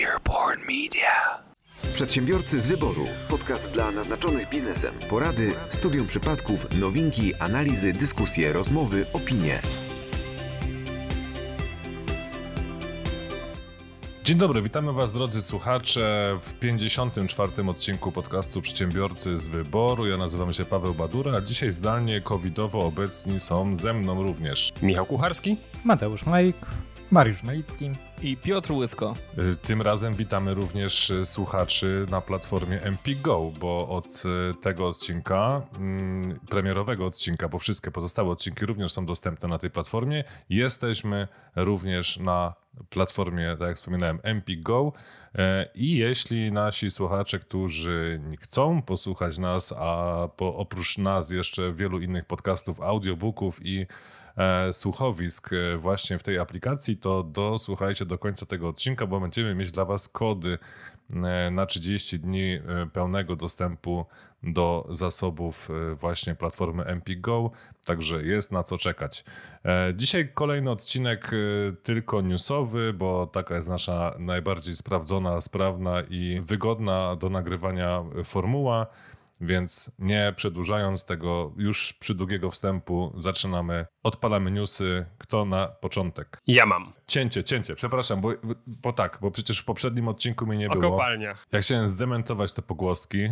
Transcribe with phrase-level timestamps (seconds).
[0.00, 1.42] Earborn Media.
[1.94, 3.06] Przedsiębiorcy z wyboru.
[3.28, 4.94] Podcast dla naznaczonych biznesem.
[5.08, 9.60] Porady, studium przypadków, nowinki, analizy, dyskusje, rozmowy, opinie.
[14.24, 17.52] Dzień dobry, witamy Was drodzy słuchacze w 54.
[17.68, 20.06] odcinku podcastu Przedsiębiorcy z Wyboru.
[20.06, 25.06] Ja nazywam się Paweł Badura, a dzisiaj zdalnie covidowo obecni są ze mną również Michał
[25.06, 25.56] Kucharski.
[25.84, 26.56] Mateusz Majk,
[27.12, 27.90] Mariusz Malicki.
[28.22, 29.14] i Piotr Łysko.
[29.38, 35.62] Y, Tym razem witamy również y, słuchaczy na platformie MPGO, bo od y, tego odcinka,
[35.78, 42.16] mm, premierowego odcinka, bo wszystkie pozostałe odcinki również są dostępne na tej platformie, jesteśmy również
[42.16, 42.54] na
[42.90, 44.92] platformie, tak jak wspominałem, MPGO.
[45.34, 52.00] E, I jeśli nasi słuchacze, którzy chcą posłuchać nas, a po, oprócz nas jeszcze wielu
[52.00, 53.86] innych podcastów, audiobooków i
[54.72, 59.72] słuchowisk e, właśnie w tej aplikacji, to dosłuchajcie do końca tego odcinka, bo będziemy mieć
[59.72, 60.58] dla Was kody
[61.14, 62.60] e, na 30 dni e,
[62.92, 64.06] pełnego dostępu
[64.42, 67.50] do zasobów e, właśnie platformy MPGO,
[67.86, 69.24] także jest na co czekać.
[69.64, 71.36] E, Dzisiaj kolejny odcinek e,
[71.82, 78.86] tylko newsowy, bo taka jest nasza najbardziej sprawdzona, sprawna i wygodna do nagrywania formuła.
[79.42, 83.86] Więc nie przedłużając tego już przydługiego wstępu, zaczynamy.
[84.02, 85.06] Odpalamy newsy.
[85.18, 86.38] Kto na początek?
[86.46, 86.92] Ja mam.
[87.06, 88.32] Cięcie, cięcie, przepraszam, bo,
[88.66, 90.90] bo tak, bo przecież w poprzednim odcinku mnie nie O było.
[90.90, 91.46] kopalniach.
[91.52, 93.28] Ja chciałem zdementować te pogłoski.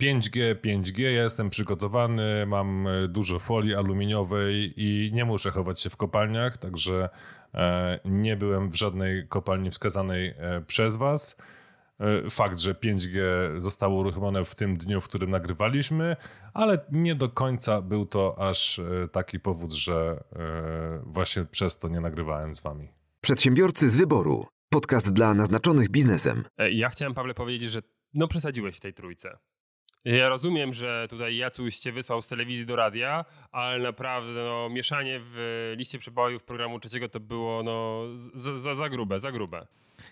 [0.00, 5.90] 5G, 5G, ja jestem przygotowany, mam e, dużo folii aluminiowej i nie muszę chować się
[5.90, 7.08] w kopalniach, także
[7.54, 11.36] e, nie byłem w żadnej kopalni wskazanej e, przez Was.
[12.00, 13.20] E, Fakt, że 5G
[13.56, 16.16] zostało uruchomione w tym dniu, w którym nagrywaliśmy,
[16.54, 21.88] ale nie do końca był to aż e, taki powód, że e, właśnie przez to
[21.88, 22.88] nie nagrywałem z Wami.
[23.20, 24.46] Przedsiębiorcy z wyboru.
[24.70, 26.44] Podcast dla naznaczonych biznesem.
[26.70, 27.82] Ja chciałem, Pawle, powiedzieć, że
[28.14, 29.38] no przesadziłeś w tej trójce.
[30.04, 35.20] Ja rozumiem, że tutaj Jacuś cię wysłał z telewizji do radia, ale naprawdę no, mieszanie
[35.22, 39.66] w liście przebojów programu trzeciego to było no, za, za, za grube, za grube.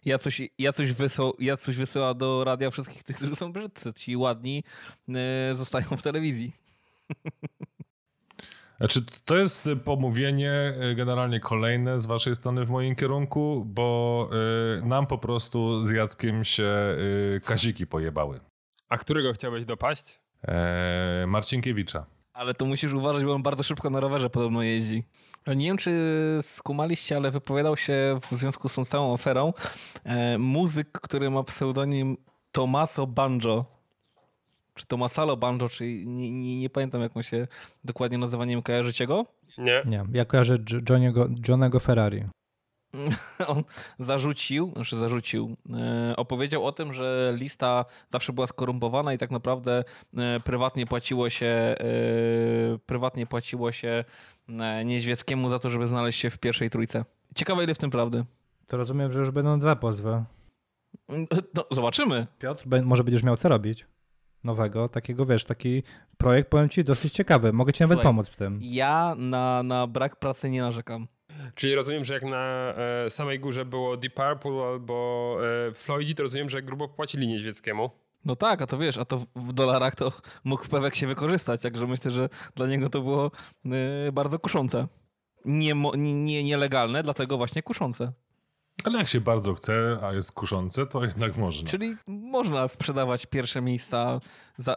[0.05, 3.93] Ja coś, ja coś, wysłał, ja coś wysyła do radia wszystkich tych, którzy są brzydcy.
[3.93, 4.65] Ci ładni
[5.09, 6.53] e, zostają w telewizji.
[8.78, 14.28] Znaczy, to jest pomówienie y, generalnie kolejne z waszej strony w moim kierunku, bo
[14.78, 16.97] y, nam po prostu z Jackiem się
[17.37, 18.41] y, kaziki pojebały.
[18.93, 20.21] A którego chciałeś dopaść?
[20.49, 22.07] E, Marcinkiewicza.
[22.33, 25.05] Ale to musisz uważać, bo on bardzo szybko na rowerze podobno jeździ.
[25.47, 25.93] Nie wiem, czy
[26.43, 29.53] skumaliście, ale wypowiadał się w związku z tą całą aferą
[30.05, 32.17] e, muzyk, który ma pseudonim
[32.53, 33.65] Tomaso Banjo.
[34.75, 37.47] Czy Tomasalo Banjo, czy nie, nie, nie pamiętam jak on się
[37.85, 39.27] dokładnie nazywa, nie wiem, kojarzycie go?
[39.59, 39.83] Nie?
[39.87, 40.59] Nie, ja kojarzę
[40.91, 42.25] Johniego, Johnego Ferrari.
[43.49, 43.65] on
[43.99, 49.85] zarzucił, znaczy zarzucił, e, opowiedział o tym, że lista zawsze była skorumpowana i tak naprawdę
[50.17, 51.77] e, prywatnie płaciło się e,
[52.87, 54.05] prywatnie płaciło się
[54.85, 57.05] Niedźwieckiemu za to, żeby znaleźć się w pierwszej trójce.
[57.35, 58.25] Ciekawe ile w tym prawdy.
[58.67, 60.25] To rozumiem, że już będą dwa pozwy.
[61.55, 62.27] No, zobaczymy.
[62.39, 63.87] Piotr, może będziesz miał co robić
[64.45, 65.83] nowego, takiego wiesz, taki
[66.17, 67.53] projekt, powiem ci, dosyć ciekawy.
[67.53, 68.59] Mogę ci nawet Słuchaj, pomóc w tym.
[68.63, 71.09] Ja na, na brak pracy nie narzekam.
[71.55, 75.39] Czyli rozumiem, że jak na e, samej górze było Deep Purple albo
[75.69, 77.91] e, to rozumiem, że grubo płacili Niedźwieckiemu.
[78.25, 80.13] No tak, a to wiesz, a to w dolarach to
[80.45, 83.31] mógł pewek się wykorzystać, także myślę, że dla niego to było
[84.07, 84.87] e, bardzo kuszące.
[85.45, 85.75] Nie,
[86.15, 88.13] nie nielegalne, dlatego właśnie kuszące.
[88.84, 91.69] Ale jak się bardzo chce, a jest kuszące, to jednak można.
[91.69, 94.21] Czyli można sprzedawać pierwsze miejsca
[94.59, 94.77] za...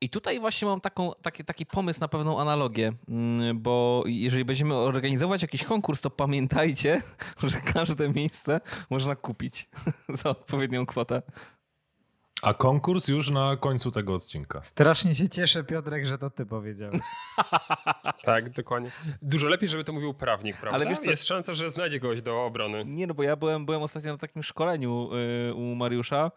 [0.00, 4.74] I tutaj właśnie mam taką, taki, taki pomysł na pewną analogię, mm, bo jeżeli będziemy
[4.74, 7.02] organizować jakiś konkurs, to pamiętajcie,
[7.42, 8.60] że każde miejsce
[8.90, 9.68] można kupić
[10.22, 11.22] za odpowiednią kwotę.
[12.42, 14.62] A konkurs już na końcu tego odcinka.
[14.62, 17.00] Strasznie się cieszę, Piotrek, że to ty powiedziałeś.
[18.24, 18.90] Tak, dokładnie.
[19.22, 20.74] Dużo lepiej, żeby to mówił prawnik, prawda?
[20.76, 22.84] Ale wiesz co- Jest szansa, że znajdzie kogoś do obrony.
[22.84, 25.08] Nie, no bo ja byłem, byłem ostatnio na takim szkoleniu
[25.50, 26.30] y, u Mariusza.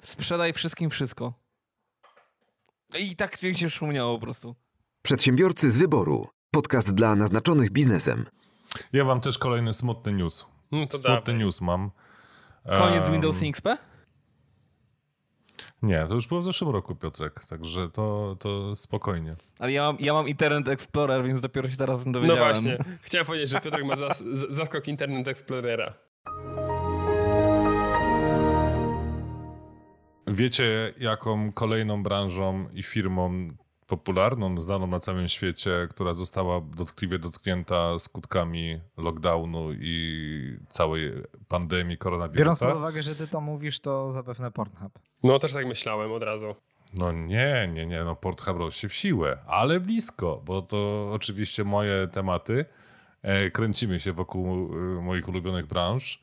[0.00, 1.32] Sprzedaj wszystkim wszystko.
[2.98, 4.54] I tak mi się przypomniało po prostu.
[5.02, 6.28] Przedsiębiorcy z wyboru.
[6.50, 8.24] Podcast dla naznaczonych biznesem.
[8.92, 10.46] Ja mam też kolejny smutny news.
[10.72, 11.34] No to smutny dawaj.
[11.34, 11.90] news mam.
[12.78, 13.66] Koniec Em, Windows XP?
[15.86, 19.36] Nie, to już było w zeszłym roku, Piotrek, także to, to spokojnie.
[19.58, 22.42] Ale ja mam, ja mam Internet Explorer, więc dopiero się teraz No dowiedziałem.
[22.44, 22.78] właśnie.
[23.02, 25.94] Chciałem powiedzieć, że Piotrek ma zas zaskok Internet Explorera.
[30.26, 33.50] Wiecie, jaką kolejną branżą i firmą
[33.86, 41.12] popularną, znaną na całym świecie, która została dotkliwie dotknięta skutkami lockdownu i całej
[41.48, 42.66] pandemii Biorąc koronawirusa.
[42.66, 44.98] pod uwagę, że ty to mówisz, to zapewne Pornhub.
[45.22, 46.54] No też tak myślałem od razu.
[46.98, 52.08] No nie, nie, nie, no Pornhub rośnie w siłę, ale blisko, bo to oczywiście moje
[52.08, 52.64] tematy.
[53.22, 56.22] E, kręcimy się wokół e, moich ulubionych branż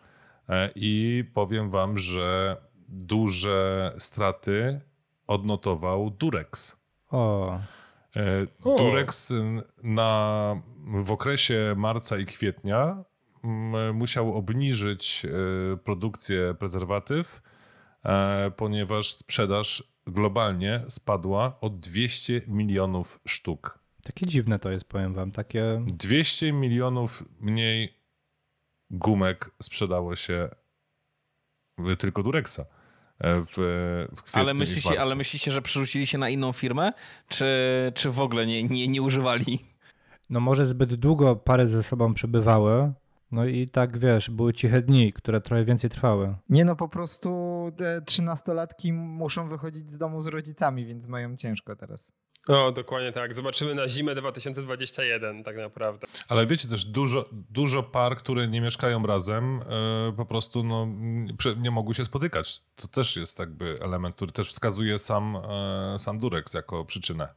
[0.50, 2.58] e, i powiem wam, że
[2.90, 4.82] duże straty
[5.28, 6.81] odnotował Durex.
[7.12, 7.60] O,
[8.16, 8.48] E.
[8.78, 10.62] Durex n- na,
[11.04, 13.04] w okresie marca i kwietnia
[13.94, 17.42] musiał obniżyć e, produkcję prezerwatyw,
[18.06, 23.80] e, ponieważ sprzedaż globalnie spadła o 200 milionów sztuk.
[24.04, 25.32] takie dziwne to jest, powiem wam.
[25.32, 25.82] Takie.
[25.88, 27.98] 200 milionów mniej
[28.90, 30.50] gumek sprzedało się
[32.00, 32.66] tylko Durexa e,
[33.24, 33.54] w,
[34.16, 36.94] w kwietniu Ale myślicie, ale myślicie, że przerzucili się na inną firmę,
[37.28, 37.46] czy,
[37.96, 39.60] czy w ogóle nie, nie, nie używali?
[40.30, 42.94] No może zbyt długo pary ze sobą przebywały.
[43.32, 46.36] No i tak wiesz, były ciche dni, które trochę więcej trwały.
[46.50, 47.30] Nie no, po prostu
[47.78, 52.14] te trzynastolatki muszą wychodzić z domu z rodzicami, więc mają ciężko teraz.
[52.52, 53.34] O, dokładnie tak.
[53.34, 56.08] Zobaczymy na zimę 2021 tak naprawdę.
[56.28, 59.62] Ale wiecie też, dużo, dużo par, które nie mieszkają razem,
[60.10, 60.88] e, po prostu no,
[61.58, 62.62] nie mogły się spotykać.
[62.76, 67.28] To też jest jakby element, który też wskazuje sam, e, sam Durex jako przyczynę.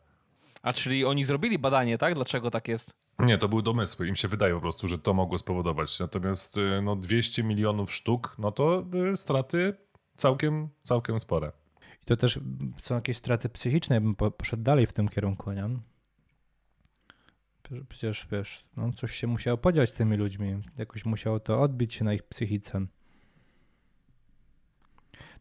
[0.62, 2.14] A czyli oni zrobili badanie, tak?
[2.14, 2.90] Dlaczego tak jest?
[3.18, 4.08] Nie, to były domysły.
[4.08, 6.00] Im się wydaje po prostu, że to mogło spowodować.
[6.00, 8.84] Natomiast e, no, 200 milionów sztuk, no to
[9.14, 9.74] straty
[10.14, 11.52] całkiem, całkiem spore.
[12.04, 12.40] I to też
[12.80, 15.68] są jakieś straty psychiczne, ja bym po- poszedł dalej w tym kierunku, nie?
[17.88, 20.62] Przecież wiesz, no coś się musiało podziać z tymi ludźmi.
[20.78, 22.86] Jakoś musiało to odbić się na ich psychice.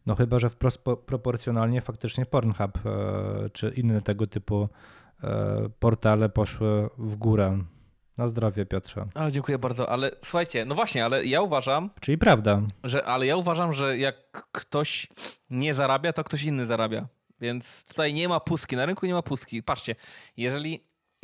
[0.06, 4.68] No chyba, że wprost po- proporcjonalnie faktycznie Pornhub e, czy inne tego typu
[5.22, 7.64] e, portale poszły w górę.
[8.18, 9.06] Na zdrowie, Piotrze.
[9.14, 12.62] A, dziękuję bardzo, ale słuchajcie, no właśnie, ale ja uważam, Czyli prawda.
[12.84, 14.16] że, ale ja uważam, że jak
[14.52, 15.06] ktoś
[15.50, 17.06] nie zarabia, to ktoś inny zarabia.
[17.40, 19.62] Więc tutaj nie ma pustki, na rynku nie ma pustki.
[19.62, 19.94] Patrzcie,
[20.36, 20.80] jeżeli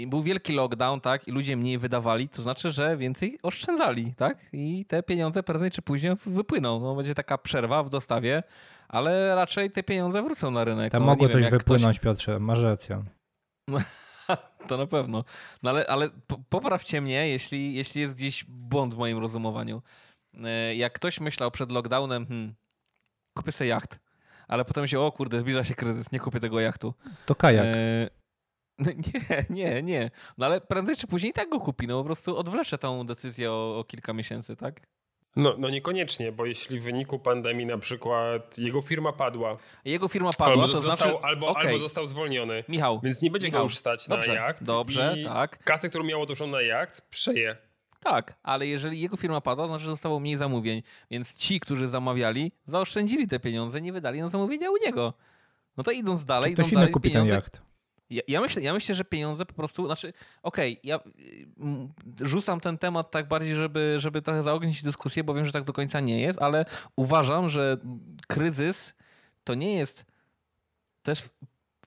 [0.06, 4.38] był wielki lockdown, tak, i ludzie mniej wydawali, to znaczy, że więcej oszczędzali, tak?
[4.52, 6.80] I te pieniądze prędzej czy później wypłyną.
[6.80, 8.42] No, będzie taka przerwa w dostawie,
[8.88, 10.92] ale raczej te pieniądze wrócą na rynek.
[10.92, 13.02] Tam no, mogło wiem, coś wypłynąć, Piotrze, masz rację.
[14.68, 15.24] To na pewno.
[15.62, 19.82] No ale, ale po- poprawcie mnie, jeśli, jeśli jest gdzieś błąd w moim rozumowaniu.
[20.44, 22.54] E, Jak ktoś myślał przed lockdownem, hmm,
[23.38, 23.98] kupię sobie jacht,
[24.48, 26.94] ale potem się, o kurde, zbliża się kryzys, nie kupię tego jachtu.
[27.26, 27.66] To kajak.
[27.66, 28.10] E,
[28.94, 30.10] nie, nie, nie.
[30.38, 31.86] No ale prędzej czy później i tak go kupi.
[31.86, 34.80] No po prostu odwlecze tą decyzję o, o kilka miesięcy, tak?
[35.36, 40.30] No, no niekoniecznie, bo jeśli w wyniku pandemii na przykład jego firma padła, Jego firma
[40.32, 41.24] padła, albo, to został, znaczy...
[41.24, 44.34] albo, okej, albo został zwolniony, Michał, więc nie będzie Michał, go już stać dobrze, na
[44.34, 44.64] jacht.
[44.64, 45.64] dobrze, i tak.
[45.64, 47.56] Kasę, którą miał odłożoną na jacht, przeje.
[48.00, 50.82] Tak, ale jeżeli jego firma padła, to znaczy, że zostało mniej zamówień.
[51.10, 55.14] Więc ci, którzy zamawiali, zaoszczędzili te pieniądze, nie wydali na zamówienia u niego.
[55.76, 57.34] No to idąc dalej, Czy ktoś idąc inny dalej, kupi ten pieniądze...
[57.34, 57.69] jacht?
[58.10, 60.12] Ja, ja, myślę, ja myślę, że pieniądze po prostu, znaczy,
[60.42, 65.34] okej, ja y, m, rzucam ten temat tak bardziej, żeby, żeby trochę zaognić dyskusję, bo
[65.34, 66.64] wiem, że tak do końca nie jest, ale
[66.96, 67.76] uważam, że
[68.28, 68.94] kryzys
[69.44, 70.04] to nie jest,
[71.08, 71.34] jest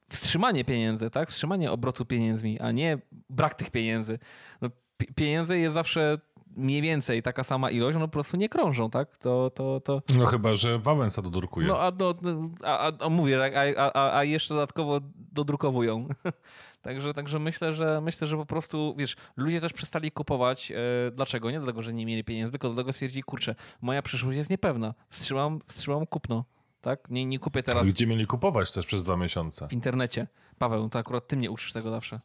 [0.09, 1.29] wstrzymanie pieniędzy, tak?
[1.29, 2.97] Wstrzymanie obrotu pieniędzmi, a nie
[3.29, 4.19] brak tych pieniędzy.
[4.61, 6.17] No, pi- pieniędzy jest zawsze
[6.55, 9.17] mniej więcej taka sama ilość, one po prostu nie krążą, tak?
[9.17, 11.67] To, to, to, No chyba, że Wałęsa dodrukuje.
[11.67, 12.15] no a, do,
[12.63, 14.99] a, a, a mówię, a, a, a jeszcze dodatkowo
[15.31, 16.07] dodrukowują.
[16.81, 20.71] Także, także myślę, że myślę, że po prostu, wiesz, ludzie też przestali kupować.
[20.71, 20.75] E,
[21.11, 21.51] dlaczego?
[21.51, 24.93] Nie dlatego, że nie mieli pieniędzy, tylko dlatego stwierdzili, kurczę, moja przyszłość jest niepewna.
[25.09, 26.45] Wstrzymam, wstrzymam kupno.
[26.81, 27.09] Tak?
[27.09, 29.67] Nie, nie kupię teraz Gdzie mieli kupować też przez dwa miesiące.
[29.67, 30.27] w internecie.
[30.57, 32.19] Paweł, to akurat ty mnie uczysz tego zawsze.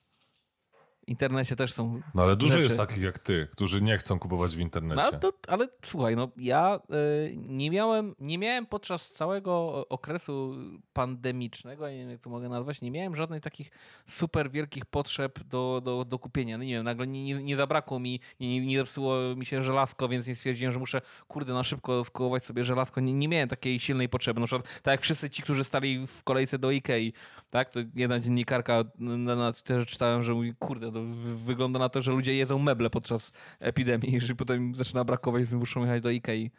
[1.09, 2.65] W internecie też są No ale dużo rzeczy.
[2.65, 5.03] jest takich jak ty, którzy nie chcą kupować w internecie.
[5.03, 6.81] No, ale, to, ale słuchaj, no ja
[7.27, 10.55] y, nie, miałem, nie miałem podczas całego okresu
[10.93, 13.71] pandemicznego, nie wiem jak to mogę nazwać, nie miałem żadnych takich
[14.07, 16.59] super wielkich potrzeb do, do, do kupienia.
[16.59, 20.09] No nie wiem, nagle nie, nie, nie zabrakło mi, nie, nie zepsuło mi się żelazko,
[20.09, 23.01] więc nie stwierdziłem, że muszę kurde na szybko skupować sobie żelazko.
[23.01, 24.41] Nie, nie miałem takiej silnej potrzeby.
[24.41, 27.13] Na przykład tak jak wszyscy ci, którzy stali w kolejce do Ikei,
[27.51, 27.69] tak?
[27.71, 31.05] To jedna dziennikarka na, na Twitterze czytałem, że mówi, kurde, to
[31.37, 35.81] wygląda na to, że ludzie jedzą meble podczas epidemii, że potem zaczyna brakować, więc muszą
[35.83, 36.51] jechać do Ikei.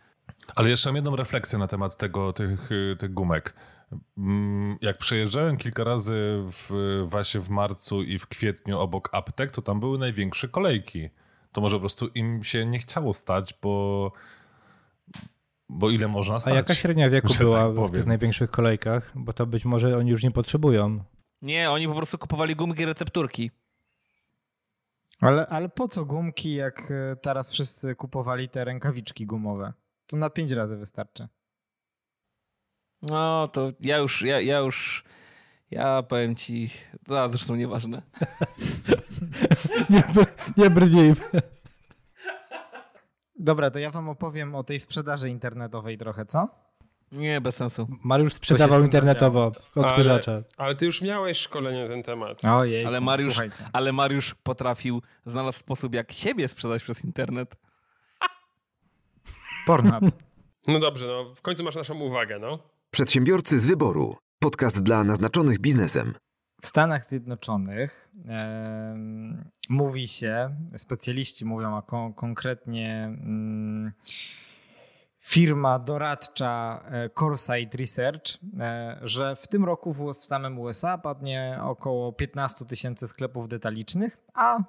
[0.55, 2.69] Ale jeszcze mam jedną refleksję na temat tego, tych,
[2.99, 3.53] tych gumek.
[4.17, 6.69] Mm, Jak przejeżdżałem kilka razy w
[7.05, 11.09] Wasie w marcu i w kwietniu obok aptek, to tam były największe kolejki.
[11.51, 14.11] To może po prostu im się nie chciało stać, bo,
[15.69, 16.53] bo ile można A stać?
[16.53, 17.91] jaka średnia wieku że była tak w powiem.
[17.91, 19.11] tych największych kolejkach?
[19.15, 21.03] Bo to być może oni już nie potrzebują.
[21.41, 23.51] Nie, oni po prostu kupowali gumki recepturki.
[25.21, 29.73] Ale, ale po co gumki, jak e, teraz wszyscy kupowali te rękawiczki gumowe?
[30.07, 31.27] To na pięć razy wystarczy.
[33.01, 35.03] No, to ja już, ja, ja już,
[35.71, 36.69] ja powiem ci,
[37.05, 38.01] to zresztą nieważne.
[39.89, 40.03] nie,
[40.57, 41.15] nie brnijmy.
[43.39, 46.68] Dobra, to ja wam opowiem o tej sprzedaży internetowej trochę, co?
[47.11, 47.87] Nie, bez sensu.
[48.03, 50.43] Mariusz sprzedawał internetowo odkurzacze.
[50.57, 52.45] Ale ty już miałeś szkolenie na ten temat.
[52.45, 53.69] Ojej, Ale Mariusz, słuchajcie.
[53.73, 57.55] ale Mariusz potrafił, znalazł sposób, jak siebie sprzedać przez internet.
[59.65, 60.03] Pornhub.
[60.67, 62.59] No dobrze, no w końcu masz naszą uwagę, no.
[62.91, 64.15] Przedsiębiorcy z wyboru.
[64.39, 66.13] Podcast dla naznaczonych biznesem.
[66.61, 73.91] W Stanach Zjednoczonych em, mówi się, specjaliści mówią, a kon- konkretnie mm,
[75.19, 81.59] firma doradcza e, Coresight Research, e, że w tym roku w, w samym USA padnie
[81.61, 84.59] około 15 tysięcy sklepów detalicznych, a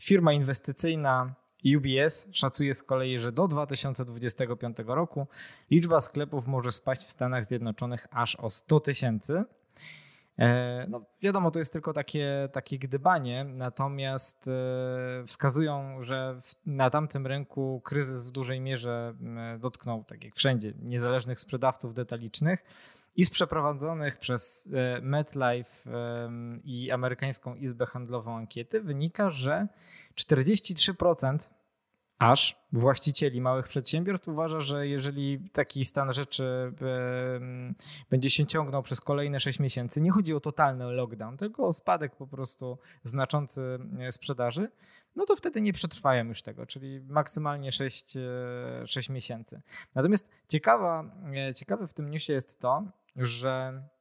[0.00, 1.34] firma inwestycyjna
[1.76, 5.26] UBS szacuje z kolei, że do 2025 roku
[5.70, 9.44] liczba sklepów może spaść w Stanach Zjednoczonych aż o 100 tysięcy.
[10.40, 16.90] E, No, wiadomo, to jest tylko takie, takie gdybanie, natomiast e, wskazują, że w, na
[16.90, 19.14] tamtym rynku kryzys w dużej mierze
[19.58, 22.64] dotknął, tak jak wszędzie, niezależnych sprzedawców detalicznych
[23.16, 25.90] i z przeprowadzonych przez e, MetLife
[26.64, 29.68] i amerykańską Izbę Handlową ankiety wynika, że
[30.16, 31.38] 43%
[32.20, 36.72] aż właścicieli małych przedsiębiorstw uważa, że jeżeli taki stan rzeczy
[38.10, 42.16] będzie się ciągnął przez kolejne 6 miesięcy, nie chodzi o totalny lockdown, tylko o spadek
[42.16, 44.68] po prostu znaczący e, sprzedaży,
[45.16, 49.60] no to wtedy nie przetrwają już tego, czyli maksymalnie 6, e, 6 miesięcy.
[49.94, 52.84] Natomiast ciekawa, e, ciekawe w tym newsie jest to,
[53.16, 53.99] że e,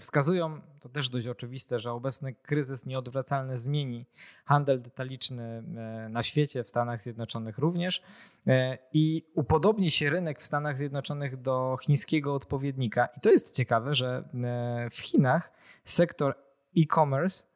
[0.00, 4.06] wskazują, to też dość oczywiste, że obecny kryzys nieodwracalny zmieni
[4.44, 8.02] handel detaliczny e, na świecie, w Stanach Zjednoczonych również
[8.46, 13.08] e, i upodobni się rynek w Stanach Zjednoczonych do chińskiego odpowiednika.
[13.16, 15.52] I to jest ciekawe, że e, w Chinach
[15.84, 16.34] sektor
[16.76, 17.46] e-commerce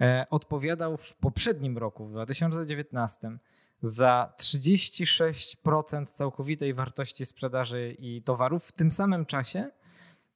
[0.00, 3.38] e, odpowiadał w poprzednim roku, w 2019,
[3.82, 8.64] za 36% całkowitej wartości sprzedaży i towarów.
[8.64, 9.70] W tym samym czasie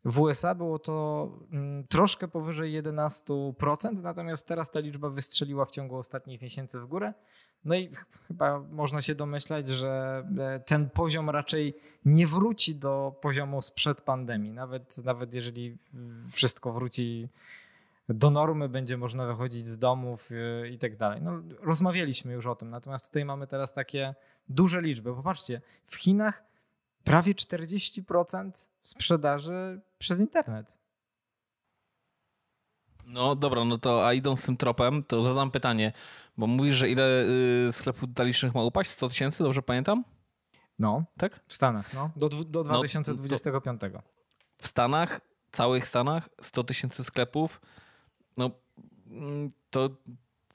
[0.04, 5.96] w USA było to mm, troszkę powyżej 11%, natomiast teraz ta liczba wystrzeliła w ciągu
[5.96, 7.14] ostatnich miesięcy w górę.
[7.64, 11.74] No i ch- chyba można się domyślać, że e, ten poziom raczej
[12.04, 14.52] nie wróci do poziomu sprzed pandemii.
[14.52, 15.78] Nawet, nawet jeżeli
[16.30, 17.28] wszystko wróci
[18.08, 21.22] do normy, będzie można wychodzić z domów e, i tak dalej.
[21.22, 24.14] No, rozmawialiśmy już o tym, natomiast tutaj mamy teraz takie
[24.48, 25.14] duże liczby.
[25.14, 26.47] Popatrzcie, w Chinach
[27.04, 28.50] prawie 40%
[28.82, 30.78] sprzedaży przez internet.
[33.04, 35.92] No dobra, no to a idąc tym tropem, to zadam pytanie,
[36.36, 37.24] bo mówisz, że ile
[37.68, 38.90] y, sklepów detalicznych ma upaść?
[38.90, 40.04] 100 tysięcy, dobrze pamiętam?
[40.78, 41.40] No, Tak?
[41.46, 43.80] w Stanach, no, do, do No, 2025.
[44.58, 45.20] W Stanach,
[45.52, 47.60] całych Stanach, 100 tysięcy sklepów,
[48.36, 48.50] no
[49.10, 49.90] mm, to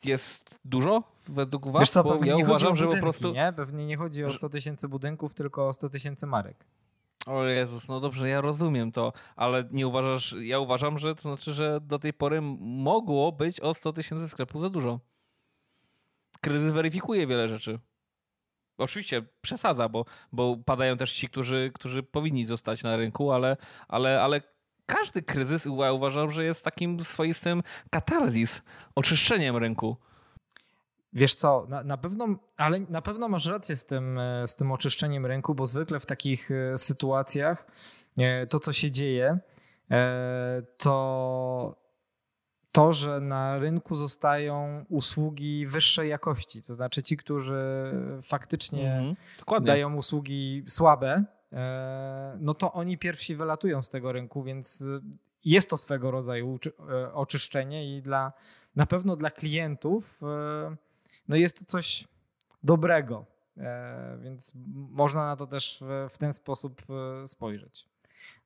[0.05, 1.79] jest dużo według was?
[1.79, 3.31] Wiesz co, Bo pewnie ja nie chodzi o uważam, że po prostu...
[3.31, 3.53] nie?
[3.55, 6.65] Pewnie nie chodzi o 100 tysięcy budynków, tylko o 100 tysięcy marek.
[7.25, 11.53] O Jezus, no dobrze, ja rozumiem to, ale nie uważasz, ja uważam, że to znaczy,
[11.53, 15.00] że do tej pory mogło być o 100 tysięcy sklepów za dużo.
[16.41, 17.79] Kryzys weryfikuje wiele rzeczy.
[18.77, 23.57] Oczywiście przesadza, bo, bo padają też ci, którzy, którzy powinni zostać na rynku, ale,
[23.88, 24.41] ale, ale
[24.85, 28.61] każdy kryzys ja uważam, że jest takim swoistym katarzis,
[28.95, 29.97] oczyszczeniem rynku.
[31.13, 34.71] Wiesz co, na, na pewno, ale na pewno masz rację z tym, e, z tym
[34.71, 37.67] oczyszczeniem rynku, bo zwykle w takich e, sytuacjach
[38.17, 39.39] e, to, co się dzieje,
[40.77, 41.83] to
[42.71, 46.61] to, że na rynku zostają usługi wyższej jakości.
[46.61, 51.23] To znaczy ci, którzy faktycznie Mhm, dają usługi słabe,
[52.39, 55.00] no to oni pierwsi wylatują z tego rynku, więc e,
[55.45, 58.33] jest to swego rodzaju e, oczyszczenie i dla,
[58.75, 60.75] na pewno dla klientów e,
[61.27, 62.07] no jest to coś
[62.63, 63.25] dobrego,
[63.57, 64.53] E, więc
[64.91, 67.86] można na to też w, ten sposób e, spojrzeć.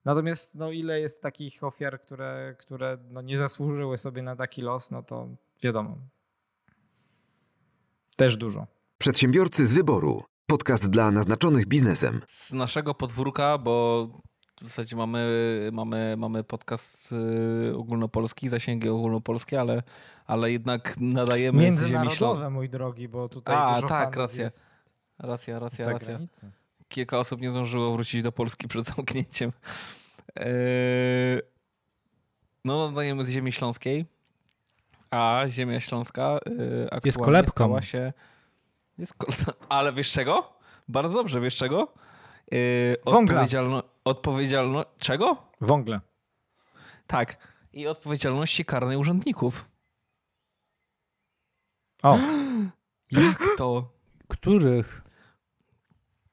[0.06, 4.92] Natomiast no, ile jest takich ofiar, które, które no, nie zasłużyły sobie na taki los,
[4.92, 5.28] no to
[5.64, 5.98] wiadomo.
[8.18, 8.68] Też dużo.
[8.98, 10.24] Przedsiębiorcy z wyboru.
[10.52, 12.22] Podcast dla naznaczonych biznesem.
[12.28, 14.08] z naszego podwórka, bo
[14.62, 15.30] w zasadzie mamy,
[15.74, 17.12] mamy, mamy podcast
[17.72, 19.84] y, ogólnopolski, zasięgi ogólnopolskie, ale,
[20.26, 24.16] ale jednak nadajemy z ziemi Międzynarodowe, ślą- mój drogi, bo tutaj A, dużo tak, fanów
[24.16, 24.44] racja.
[24.44, 24.80] jest
[25.20, 26.20] Racja, z racja, racja.
[26.88, 29.52] Kilka osób nie zdążyło wrócić do Polski przed zamknięciem.
[30.36, 30.48] Eee,
[32.66, 34.06] No, nadajemy z ziemi śląskiej,
[35.12, 37.52] a ziemia śląska y, aktualnie kolebką.
[37.52, 38.14] stała się...
[39.70, 40.54] Ale wiesz czego?
[40.88, 41.94] Bardzo dobrze, wiesz czego?
[42.54, 43.36] Y, Wągla.
[43.36, 43.84] odpowiedzialno...
[44.04, 44.86] Odpowiedzialno...
[44.98, 45.38] Czego?
[45.62, 46.02] Wągle.
[47.08, 47.38] Tak.
[47.74, 49.70] I odpowiedzialności karnej urzędników.
[52.04, 52.18] O,
[53.12, 53.90] Jak to?
[54.28, 55.02] Których?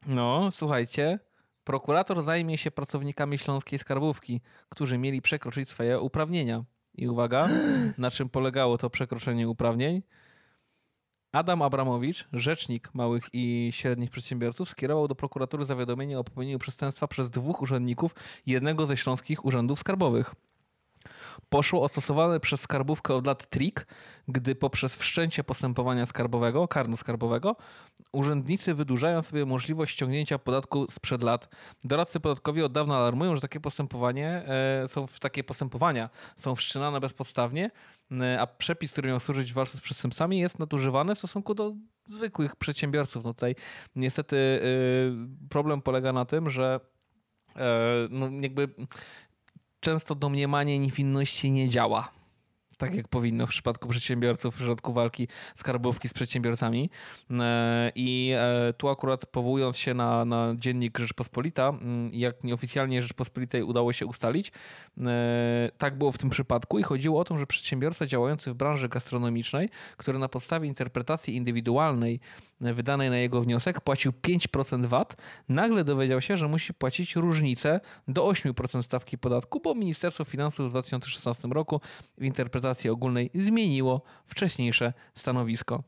[0.07, 1.19] No, słuchajcie.
[1.65, 6.65] Prokurator zajmie się pracownikami śląskiej skarbówki, którzy mieli przekroczyć swoje uprawnienia.
[6.95, 7.49] I uwaga,
[7.99, 10.03] na czym polegało to przekroczenie uprawnień?
[11.35, 17.31] Adam Abramowicz, rzecznik małych i średnich przedsiębiorców, skierował do prokuratury zawiadomienie o popełnieniu przestępstwa przez
[17.31, 18.15] dwóch urzędników
[18.47, 20.35] jednego ze śląskich urzędów skarbowych.
[21.49, 23.87] Poszło o stosowany przez skarbówkę od lat trik,
[24.29, 27.55] gdy poprzez wszczęcie postępowania skarbowego, karno-skarbowego,
[28.13, 31.49] urzędnicy wydłużają sobie możliwość ściągnięcia podatku sprzed lat.
[31.85, 34.29] Doradcy podatkowi od dawna alarmują, że takie postępowanie
[34.83, 37.71] e, są takie postępowania są wszczynane bezpodstawnie,
[38.13, 41.73] e, a przepis, który miał służyć w walce z przestępcami, jest nadużywany w stosunku do
[42.09, 43.25] zwykłych przedsiębiorców.
[43.25, 43.55] No tutaj
[43.97, 46.81] niestety e, problem polega na tym, że
[48.11, 48.69] no jakby
[49.85, 52.09] często domniemanie niewinności nie działa.
[52.79, 56.91] Tak jak powinno w przypadku przedsiębiorców, w przypadku walki skarbówki z przedsiębiorcami.
[57.31, 61.73] E, I e, tu akurat powołując się na, na dziennik Rzeczpospolita,
[62.13, 64.53] jak nieoficjalnie Rzeczpospolitej udało się ustalić,
[65.01, 68.89] e, tak było w tym przypadku i chodziło o to, że przedsiębiorca działający w branży
[68.89, 72.21] gastronomicznej, który na podstawie interpretacji indywidualnej
[72.61, 75.17] wydanej na jego wniosek płacił 5% VAT,
[75.49, 80.71] nagle dowiedział się, że musi płacić różnicę do 8% stawki podatku, bo Ministerstwo Finansów w
[80.71, 81.81] 2016 roku
[82.19, 85.83] w interpretacji ogólnej zmieniło wcześniejsze stanowisko.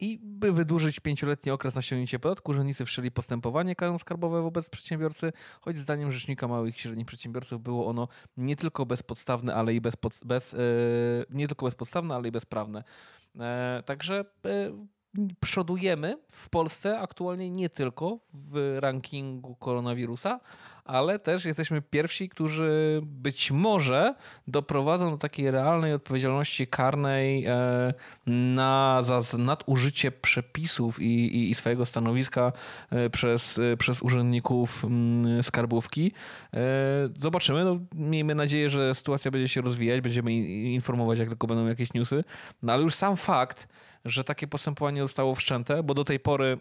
[0.00, 5.76] I by wydłużyć pięcioletni okres na ściągnięcie podatku, urzędnicy wszczęli postępowanie karno-skarbowe wobec przedsiębiorcy, choć
[5.76, 10.58] zdaniem Rzecznika Małych i Średnich Przedsiębiorców było ono nie tylko bezpodstawne, ale i bez, e,
[11.30, 12.84] nie tylko bezpodstawne, ale i bezprawne.
[13.40, 14.86] E, Także e,
[15.40, 20.40] przodujemy w Polsce aktualnie nie tylko w rankingu koronawirusa,
[20.88, 24.14] ale też jesteśmy pierwsi, którzy być może
[24.46, 27.94] doprowadzą do takiej realnej odpowiedzialności karnej e,
[28.26, 32.52] na, za nadużycie przepisów i, i, i swojego stanowiska
[32.90, 34.86] e, przez, e, przez urzędników
[35.42, 36.12] skarbówki.
[37.16, 37.64] Zobaczymy.
[37.64, 40.32] No, miejmy nadzieję, że sytuacja będzie się rozwijać, będziemy
[40.72, 42.24] informować, jak tylko będą jakieś newsy.
[42.62, 43.68] No ale już sam fakt,
[44.08, 46.58] że takie postępowanie zostało wszczęte, bo do tej pory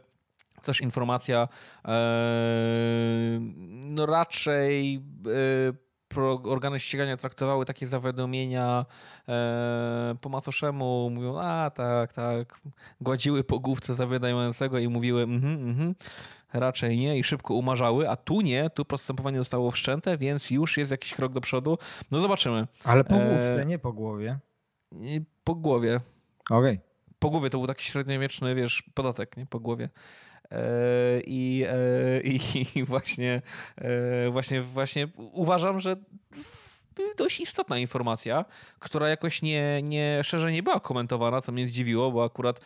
[0.64, 1.48] też informacja,
[1.86, 3.40] e,
[3.86, 5.74] no raczej e,
[6.08, 8.86] pro, organy ścigania traktowały takie zawiadomienia
[9.30, 12.62] e, po macoszemu, mówią, a tak, tak,
[13.02, 15.96] gładziły po główce zawiadamiającego i mówiły, mhm, mhm,
[16.54, 20.92] raczej nie i szybko umarzały, a tu nie, tu postępowanie zostało wszczęte, więc już jest
[20.92, 21.78] jakiś krok do przodu.
[22.12, 22.68] No zobaczymy.
[22.84, 24.40] ale po E, główce, nie po głowie.
[25.44, 26.00] Po głowie.
[26.50, 26.87] Okej.
[27.20, 29.46] Po głowie to był taki średniowieczny, wiesz, podatek, nie?
[29.46, 29.90] Po głowie.
[30.52, 32.40] E, I, e, i,
[32.76, 33.42] i właśnie,
[33.78, 35.96] e, właśnie, właśnie uważam, że
[37.18, 38.46] dość istotna informacja,
[38.80, 42.62] która jakoś nie, nie szerzej nie była komentowana, co mnie zdziwiło, bo akurat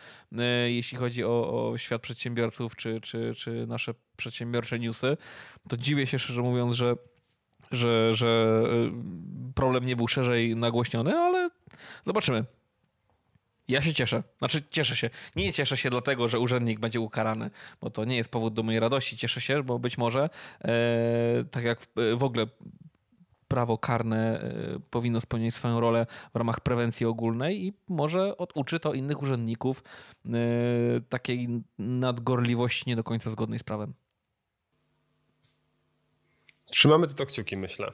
[0.66, 5.16] jeśli chodzi o, o świat przedsiębiorców czy, czy, czy nasze przedsiębiorcze newsy,
[5.68, 6.96] to dziwię się szczerze mówiąc, że
[7.72, 8.62] że, że
[9.54, 11.50] problem nie był szerzej nagłośniony, ale
[12.04, 12.44] zobaczymy.
[13.68, 14.22] Ja się cieszę.
[14.38, 15.10] Znaczy, cieszę się.
[15.36, 18.80] Nie cieszę się dlatego, że urzędnik będzie ukarany, bo to nie jest powód do mojej
[18.80, 19.16] radości.
[19.16, 20.30] Cieszę się, bo być może,
[20.64, 22.46] e, tak jak w, w ogóle
[23.48, 28.94] prawo karne e, powinno spełniać swoją rolę w ramach prewencji ogólnej i może oduczy to
[28.94, 29.82] innych urzędników
[30.26, 30.30] e,
[31.08, 31.48] takiej
[31.78, 33.94] nadgorliwości nie do końca zgodnej z prawem.
[36.70, 37.92] Trzymamy to kciuki, myślę.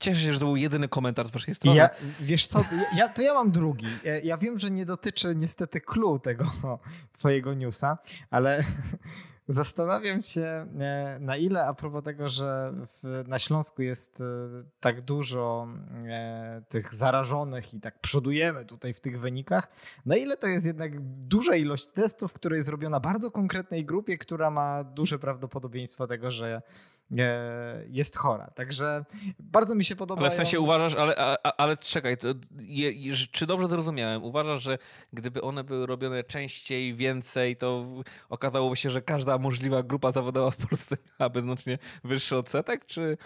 [0.00, 1.78] Cieszę się, że to był jedyny komentarz z waszej strony.
[1.78, 2.64] Ja, wiesz co,
[2.96, 3.86] ja, to ja mam drugi.
[4.22, 6.44] Ja, wiem, że nie dotyczy niestety clue tego
[7.18, 7.98] twojego newsa,
[8.30, 8.64] ale
[9.48, 14.24] zastanawiam się e, na ile a propos tego, że w, na Śląsku jest e,
[14.80, 15.68] tak dużo
[16.08, 19.68] e, tych zarażonych i tak przodujemy tutaj w tych wynikach,
[20.06, 24.50] na ile to jest jednak duża ilość testów, która jest robiona bardzo konkretnej grupie, która
[24.50, 26.62] ma duże prawdopodobieństwo tego, że
[27.88, 28.50] jest chora.
[28.54, 29.04] Także
[29.38, 30.20] bardzo mi się podoba.
[30.20, 34.24] Ale w sensie uważasz, ale, ale, ale czekaj, to je, je, czy dobrze zrozumiałem?
[34.24, 34.78] Uważasz, że
[35.12, 37.86] gdyby one były robione częściej, więcej, to
[38.28, 43.18] okazałoby się, że każda możliwa grupa zawodowa w Polsce miałaby znacznie wyższy odsetek, czy...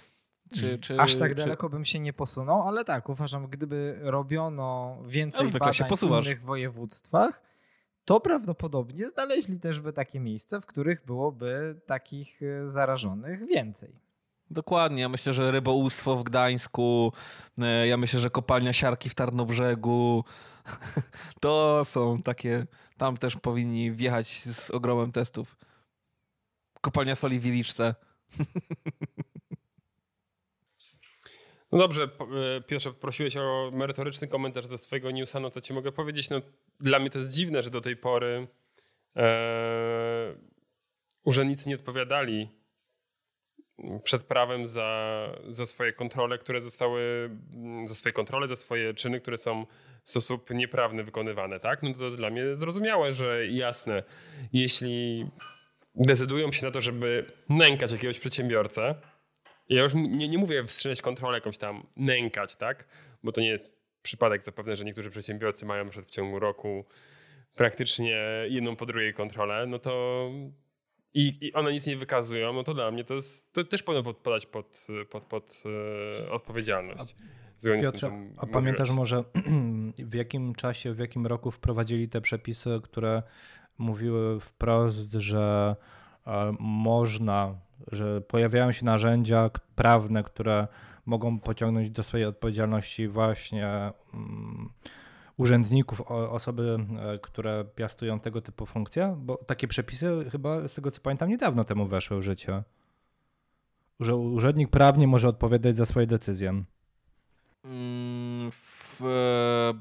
[0.55, 1.35] czy, czy Aż tak czy...
[1.35, 6.03] daleko bym się nie posunął, ale tak, uważam, gdyby robiono więcej No, się badań w
[6.03, 7.43] innych województwach,
[8.05, 14.05] to prawdopodobnie znaleźli też by takie miejsca, w których byłoby takich e, zarażonych więcej.
[14.51, 15.03] Dokładnie.
[15.03, 17.13] Ja myślę, że rybołówstwo w Gdańsku,
[17.59, 20.25] e, ja myślę, że kopalnia siarki w Tarnobrzegu.
[21.41, 22.67] To są takie.
[22.97, 25.57] Tam też powinni wjechać z ogromem testów.
[26.81, 27.95] Kopalnia soli w Wiliczce.
[31.75, 35.93] No dobrze, e, Piotrze, prosiłeś o merytoryczny komentarz do swojego newsa, no to ci mogę
[35.93, 36.41] powiedzieć, no
[36.81, 38.47] dla mnie to jest dziwne, że do tej pory
[39.17, 40.35] e,
[41.25, 42.49] urzędnicy nie odpowiadali
[44.05, 47.31] przed prawem za, za swoje kontrole, które zostały,
[47.85, 49.67] za swoje kontrole, za swoje czyny, które są
[50.03, 51.83] w sposób nieprawny wykonywane, tak?
[51.83, 54.03] No to dla mnie zrozumiałe, że jasne,
[54.53, 55.27] jeśli
[55.95, 58.95] decydują się na to, żeby nękać jakiegoś przedsiębiorcę,
[59.69, 62.89] ja już nie, nie mówię wstrzymać kontrolę jakąś tam, nękać, tak?
[63.23, 66.85] Bo to nie jest przypadek zapewne, że niektórzy przedsiębiorcy mają w ciągu roku
[67.55, 68.17] praktycznie
[68.49, 70.31] jedną po drugiej kontrolę, no to
[71.15, 74.03] i, i one nic nie wykazują, no to dla mnie to, jest, to też powinno
[74.05, 75.63] podpadać pod, pod, pod
[76.27, 77.17] e, odpowiedzialność.
[77.59, 79.25] Zgodnie Piotrze, z tym, a pamiętasz może
[80.11, 83.23] w jakim czasie, w jakim roku wprowadzili te przepisy, które
[83.79, 85.77] mówiły wprost, że
[86.27, 87.55] e, można,
[87.93, 90.69] że pojawiają się narzędzia prawne, które
[91.07, 94.71] mogą pociągnąć do swojej odpowiedzialności właśnie mm,
[95.37, 99.17] urzędników, osoby, e, które piastują tego typu funkcje?
[99.19, 102.63] Bo takie przepisy chyba, z tego co pamiętam, niedawno temu weszły w życie.
[104.01, 106.65] Że urzędnik prawnie może odpowiadać za swoje decyzje.
[107.65, 109.01] Mm, w,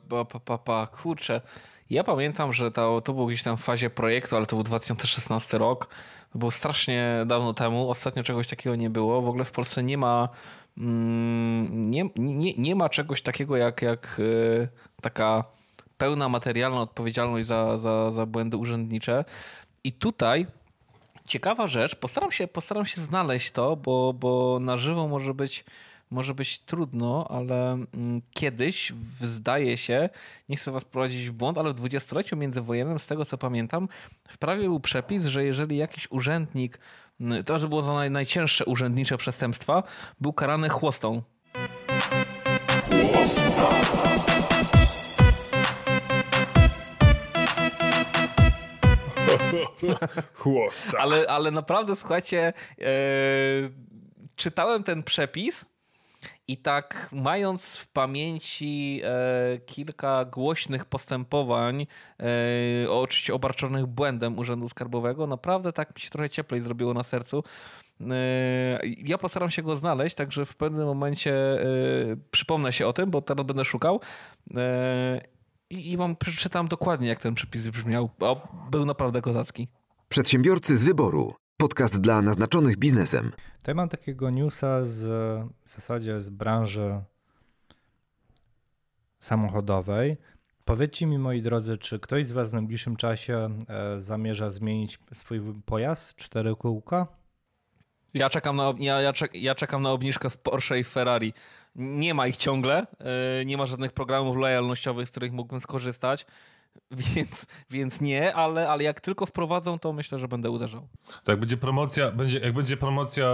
[0.10, 1.42] pa, pa, pa, pa, kurczę.
[1.90, 5.58] Ja pamiętam, że to, to było gdzieś tam w fazie projektu, ale to był 2016
[5.58, 5.90] rok.
[6.36, 7.90] Było strasznie dawno temu.
[7.90, 9.22] Ostatnio czegoś takiego nie było.
[9.22, 10.30] W ogóle w Polsce nie ma
[10.78, 14.22] mm, nie, nie, nie ma czegoś takiego jak, jak
[14.64, 14.68] e,
[15.02, 15.44] taka
[15.98, 19.26] pełna materialna odpowiedzialność za, za, za błędy urzędnicze.
[19.84, 20.48] I tutaj
[21.26, 25.66] ciekawa rzecz, postaram się, postaram się znaleźć to, bo, bo na żywo może być
[26.14, 30.10] może być trudno, ale mm, kiedyś, zdaje się,
[30.50, 33.88] nie chcę was prowadzić w błąd, ale w dwudziestoleciu międzywojennym, z tego co pamiętam,
[34.28, 36.80] w prawie był przepis, że jeżeli jakiś urzędnik,
[37.22, 39.84] mm, to że było za naj, najcięższe urzędnicze przestępstwa,
[40.20, 41.22] był karany chłostą.
[50.34, 50.98] Chłosta.
[51.00, 52.86] ale, ale naprawdę, słuchajcie, e,
[54.36, 55.73] czytałem ten przepis
[56.48, 61.88] i tak mając w pamięci e, kilka głośnych postępowań,
[62.20, 67.44] e, oczywiście obarczonych błędem Urzędu Skarbowego, naprawdę tak mi się trochę cieplej zrobiło na sercu.
[68.02, 71.66] E, ja postaram się go znaleźć, także w pewnym momencie e,
[72.32, 74.00] przypomnę się o tym, bo teraz będę szukał.
[74.56, 75.22] E,
[75.70, 78.10] I, wam przeczytam dokładnie, jak ten przepis brzmiał.
[78.20, 79.68] O, był naprawdę kozacki.
[80.10, 81.36] Przedsiębiorcy z wyboru.
[81.64, 83.32] Podcast dla naznaczonych biznesem.
[83.58, 85.02] Tutaj mam takiego newsa z,
[85.66, 87.02] w zasadzie z branży
[89.20, 90.18] samochodowej.
[90.66, 95.42] Powiedzcie mi, moi drodzy, czy ktoś z Was w najbliższym czasie e, zamierza zmienić swój
[95.66, 97.08] pojazd, cztery kółka?
[98.14, 101.34] Ja czekam na, ja, ja, czek, ja czekam na obniżkę w Porsche i Ferrari.
[101.76, 106.26] Nie ma ich ciągle, e, nie ma żadnych programów lojalnościowych, z których mógłbym skorzystać.
[107.16, 110.88] Więc, więc nie, ale, ale jak tylko wprowadzą, to myślę, że będę uderzał.
[111.24, 113.26] To jak będzie promocja, będzie, jak będzie promocja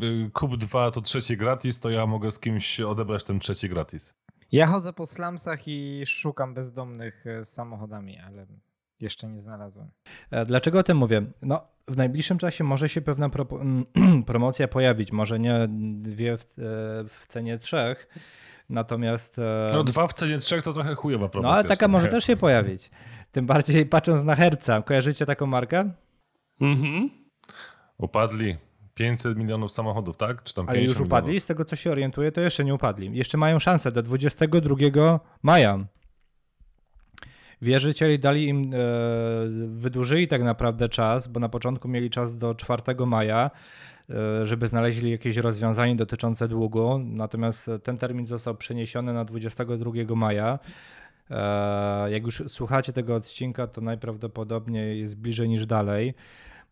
[0.00, 3.68] yy, yy, kup 2 to trzeci gratis, to ja mogę z kimś odebrać ten trzeci
[3.68, 4.14] gratis.
[4.52, 8.46] Ja chodzę po slumsach i szukam bezdomnych e, z samochodami, ale
[9.00, 9.90] jeszcze nie znalazłem.
[10.30, 11.26] E, dlaczego o tym mówię?
[11.42, 13.46] No, w najbliższym czasie może się pewna pro,
[14.26, 15.66] promocja pojawić, może nie
[16.00, 16.44] dwie w, e,
[17.08, 18.08] w cenie trzech,
[18.68, 19.38] Natomiast.
[19.38, 21.50] E, no dwa w cenie trzech to trochę chujowa promocja.
[21.50, 22.90] No ale taka może też się pojawić.
[23.32, 24.82] Tym bardziej patrząc na Herca.
[24.82, 25.90] Kojarzycie taką markę?
[26.60, 27.10] Mhm.
[27.98, 28.56] Upadli.
[28.94, 30.42] 500 milionów samochodów, tak?
[30.42, 31.28] Czy tam Ale już upadli?
[31.28, 31.44] Milionów?
[31.44, 33.16] Z tego co się orientuję, to jeszcze nie upadli.
[33.16, 35.78] Jeszcze mają szansę do 22 maja.
[37.62, 38.78] Wierzycieli dali im, e,
[39.68, 43.50] wydłużyli tak naprawdę czas, bo na początku mieli czas do 4 maja.
[44.10, 46.98] E, żeby znaleźli jakieś rozwiązanie dotyczące długu.
[46.98, 50.58] Natomiast ten termin został przeniesiony na 22 maja.
[51.30, 56.14] E, jak już słuchacie tego odcinka, to najprawdopodobniej jest bliżej niż dalej.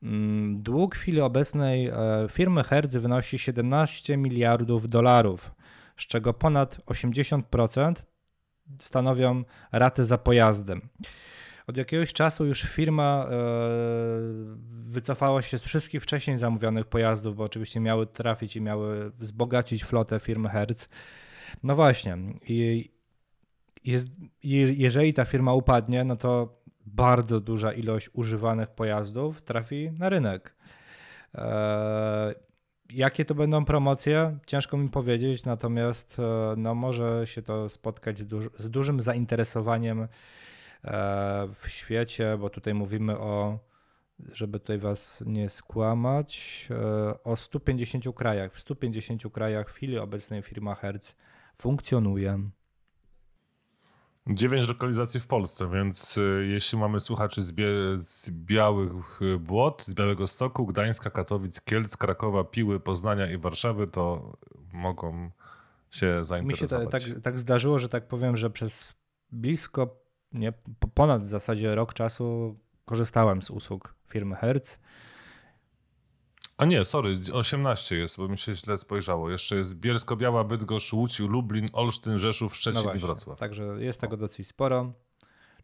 [0.03, 1.95] Mm, dług w chwili obecnej e,
[2.31, 5.51] firmy Hertz wynosi 17 miliardów dolarów,
[5.97, 7.95] z czego ponad 80%
[8.79, 10.81] stanowią raty za pojazdem.
[11.67, 13.37] Od jakiegoś czasu już firma e,
[14.69, 20.21] wycofała się z wszystkich wcześniej zamówionych pojazdów, bo oczywiście miały trafić i miały wzbogacić flotę
[20.21, 20.89] firmy Hertz.
[21.63, 22.91] No właśnie, i
[23.85, 24.09] jest,
[24.43, 30.55] jeżeli ta firma upadnie, no to bardzo duża ilość używanych pojazdów trafi na rynek.
[31.35, 32.47] E,
[32.91, 34.39] Jakie to będą promocje?
[34.47, 40.09] Ciężko mi powiedzieć, natomiast e, no, może się to spotkać z, duż, z dużym zainteresowaniem
[41.55, 43.59] w świecie, bo tutaj mówimy o,
[44.33, 48.55] żeby tutaj was nie skłamać, e, o 150 krajach.
[48.55, 51.17] W 150 krajach w chwili obecnej firma Hertz
[51.59, 52.51] funkcjonuje.
[54.29, 59.95] Dziewięć lokalizacji w Polsce, więc y, jeśli mamy słuchaczy z, bie, z Białych Błot, z
[59.95, 64.37] Białego Stoku, Gdańska, Katowic, Kielc, Krakowa, Piły, Poznania i Warszawy, to
[64.73, 65.31] mogą
[65.91, 66.95] się zainteresować.
[66.95, 68.95] Mi się tak, tak zdarzyło, że tak powiem, że przez
[69.33, 70.06] blisko,
[70.37, 70.53] nie,
[70.95, 74.79] ponad w zasadzie rok czasu korzystałem z usług firmy Hertz.
[76.59, 79.31] A nie, sorry, 18 jest, bo mi się źle spojrzało.
[79.31, 83.39] Jeszcze jest Bielsko-Biała, Bydgoszcz, Łódź, Lublin, Olsztyn, Rzeszów, Szczecin no i Wrocław.
[83.39, 84.93] Także jest tego dosyć sporo.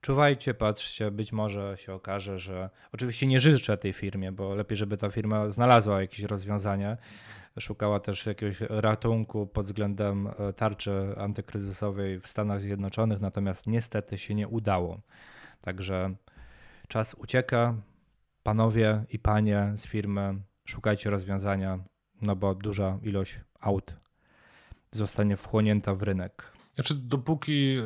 [0.00, 4.96] Czuwajcie, patrzcie, być może się okaże, że oczywiście nie życzę tej firmie, bo lepiej, żeby
[4.96, 6.96] ta firma znalazła jakieś rozwiązanie.
[7.60, 14.34] Szukała też jakiegoś ratunku pod względem e, tarczy antykryzysowej w Stanach Zjednoczonych, natomiast niestety się
[14.34, 15.00] nie udało.
[15.60, 16.14] Także
[16.88, 17.74] czas ucieka.
[18.42, 21.78] Panowie i panie z firmy szukajcie rozwiązania,
[22.22, 23.96] no bo duża ilość aut
[24.90, 26.52] zostanie wchłonięta w rynek.
[26.74, 27.84] Znaczy, dopóki e,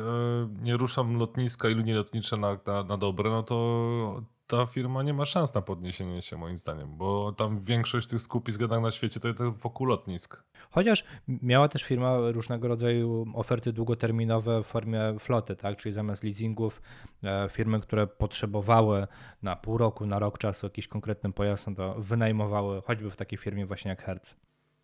[0.61, 5.13] nie ruszam lotniska i linie lotnicze na, na, na dobre, no to ta firma nie
[5.13, 9.19] ma szans na podniesienie się, moim zdaniem, bo tam większość tych skupisk jednak na świecie
[9.19, 10.43] to jest wokół lotnisk.
[10.69, 15.77] Chociaż miała też firma różnego rodzaju oferty długoterminowe w formie floty, tak?
[15.77, 16.81] czyli zamiast leasingów
[17.23, 19.07] e, firmy, które potrzebowały
[19.41, 23.37] na pół roku, na rok czasu jakiś konkretny pojazd, no to wynajmowały choćby w takiej
[23.37, 24.35] firmie właśnie jak Hertz.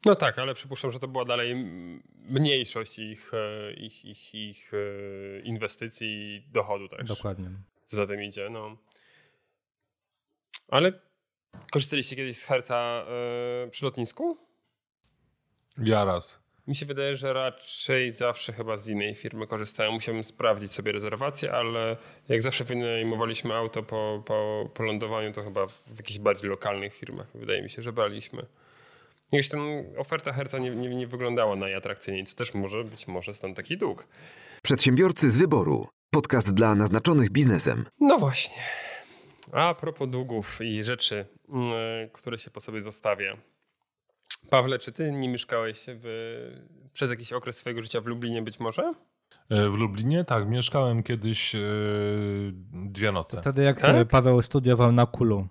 [0.06, 1.56] No tak, ale przypuszczam, że to była dalej
[2.30, 7.08] mniejszość ich, e, ich, ich, ich e, inwestycji i dochodu też.
[7.08, 7.50] Dokładnie.
[7.84, 8.78] Co za tym idzie, no.
[10.74, 10.94] Ale
[11.72, 13.06] korzystaliście kiedyś z Herca
[13.64, 14.38] yy, przy lotnisku?
[15.78, 16.40] Ja raz.
[16.68, 19.92] Mi się wydaje, że raczej zawsze chyba z innej firmy korzystają.
[19.92, 21.98] Musiałbym sprawdzić sobie rezerwację, ale
[22.30, 27.28] jak zawsze wynajmowaliśmy auto po, po, po lądowaniu, to chyba w jakichś bardziej lokalnych firmach
[27.36, 28.46] wydaje mi się, że braliśmy.
[29.32, 29.62] Jakaś tam
[29.98, 34.08] oferta Herca nie, nie, nie wyglądała najatrakcyjniej, co też może być może stąd taki dług.
[34.64, 35.88] Przedsiębiorcy z wyboru.
[36.10, 37.86] Podcast dla naznaczonych biznesem.
[38.00, 38.64] No właśnie.
[39.54, 41.66] A propos długów i rzeczy, mm,
[42.14, 43.38] które się po sobie zostawia.
[44.50, 46.06] Pawle, czy ty nie mieszkałeś w,
[46.94, 48.94] przez jakiś okres swojego życia w Lublinie być może?
[49.50, 50.24] E, w Lublinie?
[50.24, 51.62] Tak, mieszkałem kiedyś yy,
[52.74, 53.42] dwie noce.
[53.42, 54.08] Wtedy jak tak?
[54.08, 55.48] Paweł studiował na Kulu.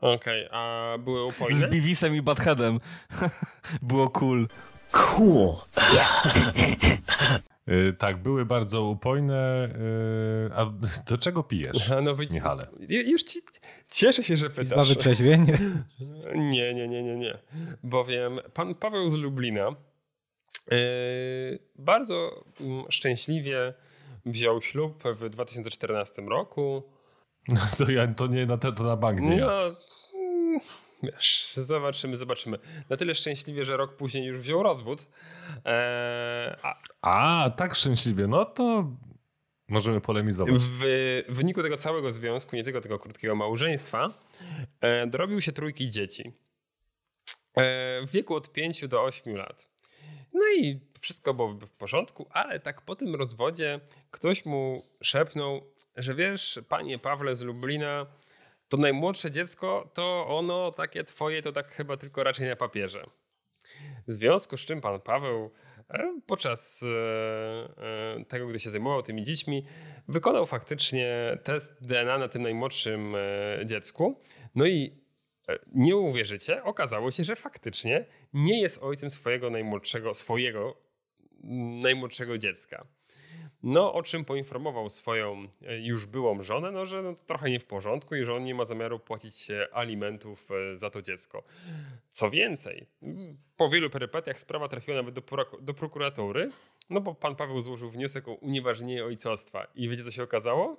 [0.00, 1.58] Okej, okay, a były upojne?
[1.58, 2.78] Z Biwisem i Badheadem.
[3.82, 4.48] Było cool.
[4.92, 5.54] Cool.
[7.66, 9.68] Yy, tak, były bardzo upojne.
[10.48, 10.72] Yy, a
[11.10, 12.26] do czego pijesz, no, wy...
[12.30, 12.62] Michale?
[12.88, 13.40] Już ci...
[13.90, 14.66] Cieszę się, że pytasz.
[14.66, 15.46] Izba wytrzeźwień?
[16.34, 17.38] nie, nie, nie, nie, nie.
[17.82, 19.76] Bowiem pan Paweł z Lublina
[20.70, 20.76] yy,
[21.78, 23.74] bardzo mm, szczęśliwie
[24.26, 26.82] wziął ślub w 2014 roku.
[27.48, 29.60] No to, ja, to nie na, to na bank nie ja.
[31.02, 32.58] Wiesz, zobaczymy, zobaczymy.
[32.90, 35.06] Na tyle szczęśliwie, że rok później już wziął rozwód.
[35.64, 36.80] Eee, a...
[37.02, 38.90] a, tak szczęśliwie, no to
[39.68, 40.54] możemy polemizować.
[40.62, 44.10] W wyniku tego całego związku, nie tylko tego krótkiego małżeństwa,
[44.80, 46.32] e, dorobił się trójki dzieci.
[47.56, 49.68] E, w wieku od 5 do 8 lat.
[50.32, 53.80] No i wszystko było w porządku, ale tak po tym rozwodzie
[54.10, 58.06] ktoś mu szepnął, że wiesz, panie Pawle z Lublina,
[58.68, 63.04] to najmłodsze dziecko, to ono takie twoje, to tak chyba tylko raczej na papierze.
[64.08, 65.50] W związku z czym pan Paweł
[65.90, 66.86] e, podczas e,
[68.18, 69.64] e, tego, gdy się zajmował tymi dziećmi,
[70.08, 73.14] wykonał faktycznie test DNA na tym najmłodszym
[73.64, 74.20] dziecku.
[74.54, 75.06] No i
[75.72, 80.76] nie uwierzycie, okazało się, że faktycznie nie jest ojcem swojego najmłodszego, swojego
[81.82, 82.86] najmłodszego dziecka.
[83.62, 87.60] No, o czym poinformował swoją e, już byłą żonę, no, że no, to trochę nie
[87.60, 91.42] w porządku i że on nie ma zamiaru płacić alimentów e, za to dziecko.
[92.08, 92.86] Co więcej,
[93.56, 95.22] po wielu perypetiach sprawa trafiła nawet do,
[95.60, 96.50] do prokuratury,
[96.90, 99.66] no bo pan Paweł złożył wniosek o unieważnienie ojcostwa.
[99.74, 100.76] I wiecie, co się okazało?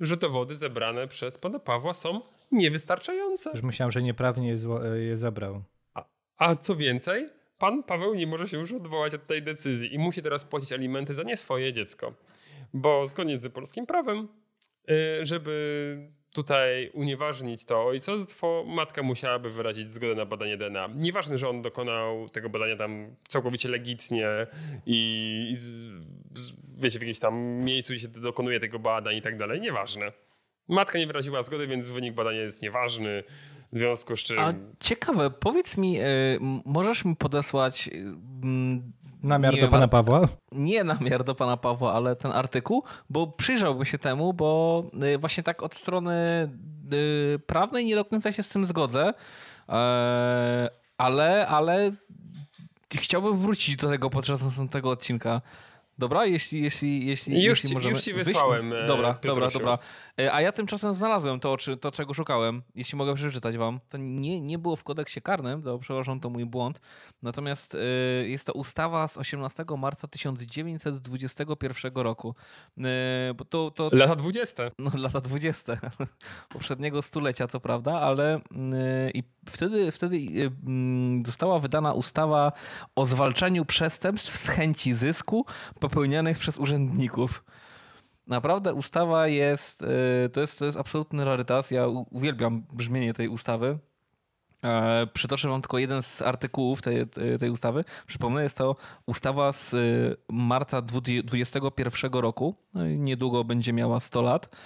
[0.00, 2.20] Że dowody zebrane przez pana Pawła są
[2.52, 3.50] niewystarczające.
[3.50, 4.56] Już myślałem, że nieprawnie je,
[4.94, 5.62] je zebrał.
[5.94, 6.04] A,
[6.36, 7.28] a co więcej,
[7.60, 11.14] pan Paweł nie może się już odwołać od tej decyzji i musi teraz płacić alimenty
[11.14, 12.14] za nie swoje dziecko.
[12.74, 14.28] Bo zgodnie z polskim prawem,
[14.90, 20.88] y, żeby tutaj unieważnić to ojcostwo, matka musiałaby wyrazić zgodę na badanie DNA.
[20.94, 24.28] Nieważne, że on dokonał tego badania tam całkowicie legitnie
[24.86, 25.68] i, i z,
[26.34, 30.12] z, wiecie, w jakimś tam miejscu, gdzie się dokonuje tego badań i tak dalej, nieważne.
[30.70, 33.24] Matka nie wyraziła zgody, więc wynik badania jest nieważny.
[33.72, 34.38] W związku z czym.
[34.38, 36.04] A ciekawe, powiedz mi, y,
[36.64, 37.88] możesz mi podesłać.
[37.88, 38.14] Y,
[39.22, 40.28] namiar do pana Pawła?
[40.52, 44.82] Nie namiar do pana Pawła, ale ten artykuł, bo przyjrzałbym się temu, bo
[45.14, 46.48] y, właśnie tak od strony
[47.46, 49.14] prawnej nie do końca się z tym zgodzę.
[50.98, 51.92] Ale, ale
[52.94, 55.40] chciałbym wrócić do tego podczas następnego odcinka.
[56.00, 57.94] Dobra, jeśli, jeśli, jeśli, już jeśli ci, możemy...
[57.94, 58.70] Już ci wysłałem.
[58.70, 58.88] Wyś...
[58.88, 59.78] Dobra, dobra, dobra.
[60.20, 62.62] E, a ja tymczasem znalazłem to, czy, to, czego szukałem.
[62.74, 63.80] Jeśli mogę przeczytać wam.
[63.88, 66.80] To nie, nie było w kodeksie karnym, to przepraszam, to mój błąd.
[67.22, 67.78] Natomiast y,
[68.28, 72.34] jest to ustawa z 18 marca 1921 roku.
[72.78, 72.82] Y,
[73.34, 74.62] bo to, to, lata 20.
[74.78, 75.76] No, lata 20.
[76.48, 78.40] Poprzedniego stulecia, co prawda, ale y,
[79.14, 80.16] i wtedy, wtedy
[80.66, 82.52] mm, została wydana ustawa
[82.96, 85.46] o zwalczaniu przestępstw z chęci zysku
[85.80, 87.44] popełnianych przez urzędników.
[88.30, 89.84] Naprawdę ustawa jest,
[90.32, 91.70] to jest, to jest absolutny rarytas.
[91.70, 93.78] Ja uwielbiam brzmienie tej ustawy.
[94.64, 97.06] E, przytoczę wam tylko jeden z artykułów tej,
[97.38, 97.84] tej ustawy.
[98.06, 102.54] Przypomnę, jest to ustawa z y, marca 2021 roku.
[102.74, 104.56] No niedługo będzie miała 100 lat.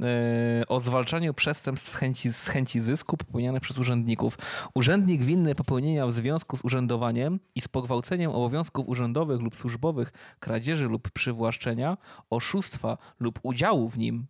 [0.00, 4.38] E, o zwalczaniu przestępstw chęci, z chęci zysku popełnianych przez urzędników.
[4.74, 10.88] Urzędnik winny popełnienia w związku z urzędowaniem i z pogwałceniem obowiązków urzędowych lub służbowych, kradzieży
[10.88, 11.96] lub przywłaszczenia,
[12.30, 14.26] oszustwa lub udziału w nim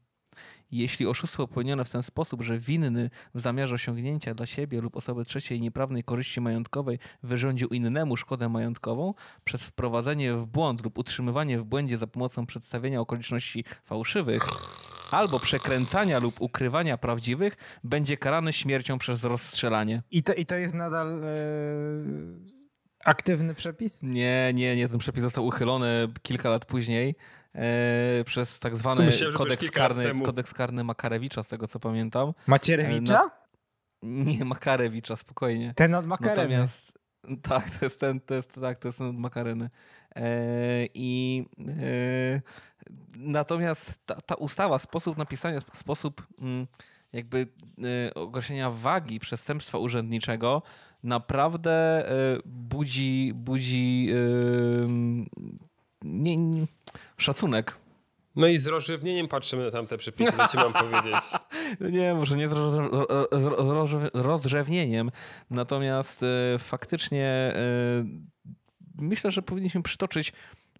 [0.72, 5.24] jeśli oszustwo popełnione w ten sposób, że winny w zamiarze osiągnięcia dla siebie lub osoby
[5.24, 11.64] trzeciej nieprawnej korzyści majątkowej wyrządził innemu szkodę majątkową przez wprowadzenie w błąd lub utrzymywanie w
[11.64, 14.42] błędzie za pomocą przedstawienia okoliczności fałszywych,
[15.12, 20.02] albo przekręcania lub ukrywania prawdziwych, będzie karany śmiercią przez rozstrzelanie.
[20.10, 21.20] I to, i to jest nadal.
[21.20, 22.62] Yy
[23.04, 24.02] aktywny przepis?
[24.02, 24.88] Nie, nie, nie.
[24.88, 27.14] Ten przepis został uchylony kilka lat później
[27.54, 32.32] e, przez tak zwany Myślałem, kodeks, karny, kodeks karny Makarewicza, z tego co pamiętam.
[32.46, 33.30] Macierewicza?
[34.02, 35.72] E, nie, Makarewicza, spokojnie.
[35.76, 36.36] Ten od Makareny.
[36.36, 36.98] Natomiast
[37.42, 39.70] tak, to jest ten, to jest, tak, to jest ten od Makareny.
[40.16, 42.40] E, I e,
[43.16, 46.66] natomiast ta, ta, ustawa, sposób napisania, sposób mm,
[47.12, 47.46] jakby
[48.08, 50.62] e, określenia wagi przestępstwa urzędniczego
[51.02, 51.72] naprawdę
[52.08, 54.08] e, budzi, budzi
[56.04, 56.64] nie, nie,
[57.16, 57.76] szacunek.
[58.36, 61.22] No i z rozrzewnieniem patrzymy na tamte przepisy, co ci mam powiedzieć.
[61.80, 62.72] No nie, może nie z, roz,
[63.90, 65.10] z rozrzewnieniem,
[65.50, 67.54] natomiast e, faktycznie
[68.98, 70.32] myślę, że powinniśmy przytoczyć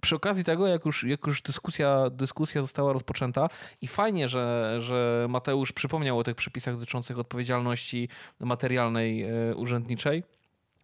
[0.02, 3.48] przy okazji tego, jak już, jak już dyskusja, dyskusja została rozpoczęta
[3.80, 8.08] i fajnie, że, że Mateusz przypomniał o tych przepisach dotyczących odpowiedzialności
[8.40, 10.22] materialnej e, urzędniczej.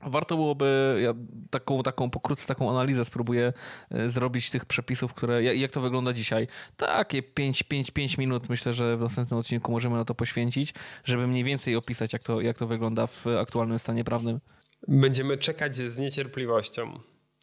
[0.02, 1.14] Warto byłoby, ja
[1.50, 3.52] taką, taką pokrótce taką analizę spróbuję
[3.90, 6.46] e, zrobić tych przepisów, które, jak to wygląda dzisiaj.
[6.76, 11.26] Takie 5, 5, 5 minut myślę, że w następnym odcinku możemy na to poświęcić, żeby
[11.26, 14.40] mniej więcej opisać, jak to, jak to wygląda w aktualnym stanie prawnym.
[14.88, 16.98] Będziemy czekać z niecierpliwością.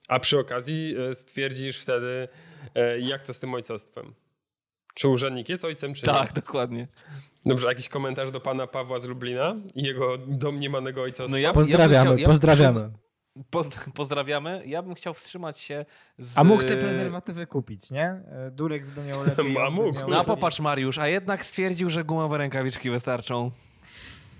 [0.07, 2.27] A przy okazji e, stwierdzisz wtedy,
[2.75, 4.13] e, jak to z tym ojcostwem.
[4.93, 6.21] Czy urzędnik jest ojcem, czy tak, nie?
[6.21, 6.87] Tak, dokładnie.
[7.45, 11.37] Dobrze, jakiś komentarz do pana Pawła z Lublina i jego domniemanego ojcostwa?
[11.37, 12.91] No ja, pozdrawiamy, ja chciał, ja pozdrawiamy.
[13.93, 14.63] pozdrawiamy.
[14.65, 15.85] Ja bym chciał wstrzymać się
[16.17, 16.37] z...
[16.37, 18.05] A mógł te prezerwatywy kupić, nie?
[18.05, 19.57] E, Durek by miał lepiej.
[19.57, 20.09] A mógł.
[20.09, 23.51] No a popatrz Mariusz, a jednak stwierdził, że gumowe rękawiczki wystarczą.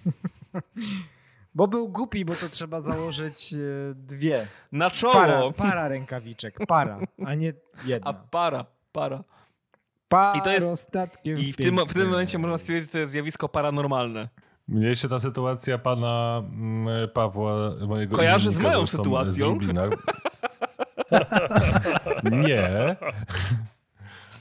[1.56, 3.58] Bo był głupi, bo to trzeba założyć e,
[3.96, 4.48] dwie.
[4.72, 5.14] Na czoło!
[5.14, 7.54] Para, para rękawiczek, para, a nie
[7.86, 8.10] jedna.
[8.10, 9.24] A para, para.
[10.08, 10.92] Para I to jest,
[11.24, 14.30] I w tym, w tym momencie można stwierdzić, że to jest zjawisko paranormalne.
[14.68, 17.56] Mnie się ta sytuacja pana mm, Pawła,
[17.88, 19.58] mojego Kojarzy z moją sytuacją?
[22.48, 22.96] nie.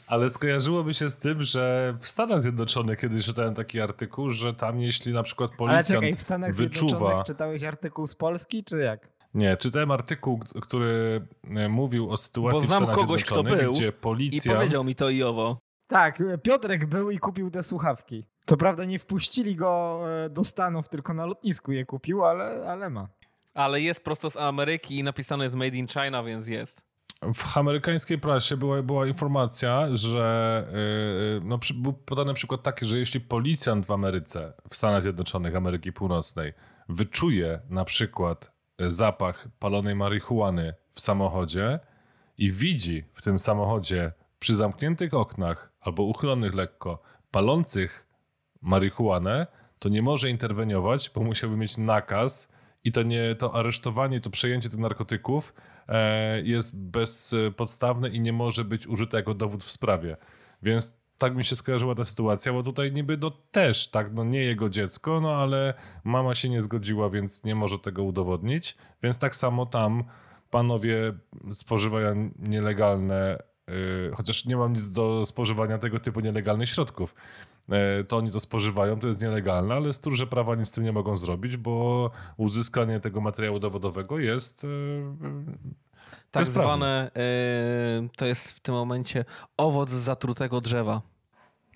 [0.07, 4.81] Ale skojarzyłoby się z tym, że w Stanach Zjednoczonych kiedyś czytałem taki artykuł, że tam
[4.81, 6.89] jeśli na przykład policjant Ale czekaj, w Stanach wyczuwa...
[6.89, 9.09] Zjednoczonych czytałeś artykuł z Polski, czy jak?
[9.35, 11.27] Nie, czytałem artykuł, który
[11.69, 14.47] mówił o sytuacji Bo znam kogoś, kto był gdzie policjant...
[14.47, 15.59] i powiedział mi to i owo.
[15.87, 18.27] Tak, Piotrek był i kupił te słuchawki.
[18.45, 22.91] To prawda nie wpuścili go e, do Stanów, tylko na lotnisku je kupił, ale, ale
[22.91, 23.09] ma.
[23.55, 26.83] Ale jest prosto z Ameryki i napisane jest Made in China, więc jest.
[27.35, 30.67] W amerykańskiej prasie była, była informacja, że
[31.35, 35.57] yy, no, przy, był podany przykład taki, że jeśli policjant w Ameryce, w Stanach Zjednoczonych
[35.57, 36.53] Ameryki Północnej,
[36.89, 41.81] wyczuje na przykład zapach palonej marihuany w samochodzie
[42.39, 48.07] i widzi w tym samochodzie przy zamkniętych oknach albo uchylonych lekko palących
[48.63, 49.47] marihuanę,
[49.79, 52.53] to nie może interweniować, bo musiałby mieć nakaz
[52.85, 55.55] i to nie to aresztowanie, to przejęcie tych narkotyków
[56.43, 60.17] jest bezpodstawne i nie może być użyte jako dowód w sprawie.
[60.63, 64.45] Więc tak mi się skojarzyła ta sytuacja, bo tutaj niby no też, tak, no nie
[64.45, 65.75] jego dziecko, no ale
[66.05, 70.05] mama się nie zgodziła, więc nie może tego udowodnić, więc tak samo tam
[70.51, 71.13] panowie
[71.51, 77.15] spożywają nielegalne, yy, chociaż nie mam nic do spożywania tego typu nielegalnych środków,
[78.09, 81.17] to oni to spożywają, to jest nielegalne, ale stróże prawa nic z tym nie mogą
[81.17, 84.65] zrobić, bo uzyskanie tego materiału dowodowego jest...
[84.65, 85.05] Yy,
[86.31, 86.77] Tak bezprawne.
[86.77, 87.11] zwane,
[88.05, 89.25] y, to jest w tym momencie
[89.57, 91.03] owoc zatrutego drzewa.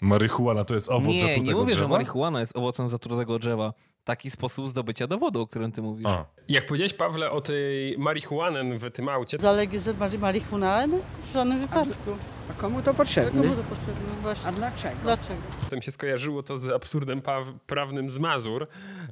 [0.00, 1.86] Marihuana to jest owoc nie, nie mówię, drzewa?
[1.86, 3.72] że marihuana jest owocem zatrutego drzewa.
[4.04, 6.06] Taki sposób zdobycia dowodu, o którym ty mówisz.
[6.06, 10.98] A, Jak powiedziałeś, Pawle, o tej marihuanen w tym aucie, Zalegalizować marihuanę?
[11.28, 12.10] W żadnym wypadku.
[12.50, 13.42] A komu to A potrzebne?
[13.42, 14.12] komu to potrzebne?
[14.18, 14.52] A Właśnie.
[14.52, 14.96] dlaczego?
[15.02, 15.40] Dlaczego?
[15.70, 18.66] to mi się skojarzyło to z absurdem pa- prawnym z Mazur,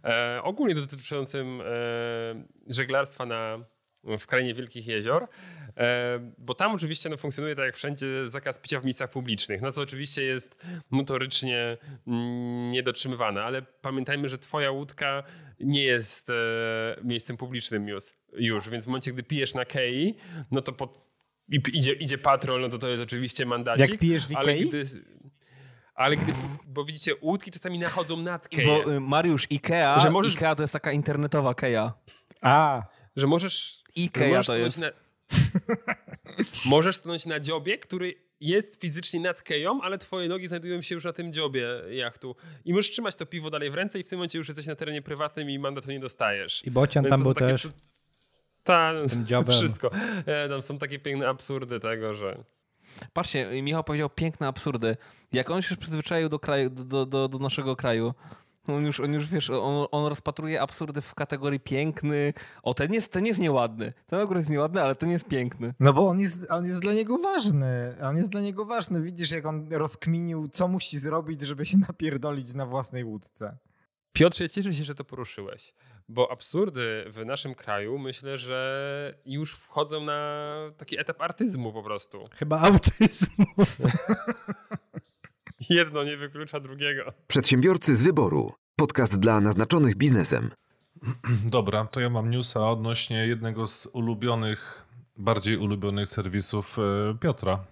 [0.05, 1.65] e, ogólnie dotyczącym e,
[2.69, 3.59] żeglarstwa na,
[4.19, 5.29] w krainie Wielkich Jezior,
[5.77, 9.73] e, bo tam oczywiście no, funkcjonuje tak jak wszędzie zakaz picia w miejscach publicznych, no
[9.73, 11.77] co oczywiście jest notorycznie
[12.07, 15.23] mm, niedotrzymywane, ale pamiętajmy, że twoja łódka
[15.61, 16.35] nie jest e,
[17.05, 20.15] miejscem publicznym już, już, więc w momencie, gdy pijesz na kei,
[20.51, 21.09] no to pod,
[21.49, 23.91] i idzie, idzie patrol, no to to jest oczywiście mandacik.
[23.91, 24.69] Jak pijesz w ale Ikei?
[24.69, 24.85] gdy,
[25.95, 26.33] ale gdy,
[26.67, 30.63] bo widzicie, łódki czasami nachodzą nad keję, Bo y, Mariusz, Ikea, Że możesz- Ikea to
[30.63, 31.93] jest taka internetowa Keja.
[32.43, 32.83] A,
[33.17, 34.79] że możesz, że Ikea możesz to stanąć jest.
[34.79, 34.91] na,
[36.71, 41.05] możesz stanąć na dziobie, który jest fizycznie nad keją, ale twoje nogi znajdują się już
[41.05, 42.37] na tym dziobie jachtu.
[42.65, 44.75] I możesz trzymać to piwo dalej w ręce i w tym momencie już jesteś na
[44.77, 46.65] terenie prywatnym i mandatu nie dostajesz.
[46.65, 47.69] I Bocian Więc tam był takie też.
[48.65, 49.55] Ta, tym dziobem.
[49.55, 49.91] wszystko.
[50.27, 52.45] E, Tam są takie piękne absurdy tego, że...
[53.13, 54.97] Patrzcie, Michał powiedział piękne absurdy.
[55.33, 58.15] Jak on się już przyzwyczaił do, kraju, do, do, do naszego kraju,
[58.69, 62.33] on już, on już wiesz, on, on rozpatruje absurdy w kategorii piękny.
[62.63, 63.93] O, ten jest, ten jest nieładny.
[64.07, 65.75] Ten akurat jest nieładny, ale ten jest piękny.
[65.81, 67.97] no bo on jest, on jest dla niego ważny.
[68.03, 69.03] On jest dla niego ważny.
[69.03, 73.57] Widzisz, jak on rozkminił, co musi zrobić, żeby się napierdolić na własnej łódce.
[74.13, 75.75] Piotrze, cieszę się, że to poruszyłeś,
[76.09, 82.25] bo absurdy w naszym kraju myślę, że już wchodzą na taki etap artyzmu po prostu.
[82.33, 83.47] Chyba autyzmu.
[85.71, 87.13] Jedno nie wyklucza drugiego.
[87.27, 88.53] Przedsiębiorcy z wyboru.
[88.77, 90.51] Podcast dla naznaczonych biznesem.
[91.57, 94.87] Dobra, to ja mam newsa odnośnie jednego z ulubionych,
[95.17, 97.65] bardziej ulubionych serwisów e, Piotra.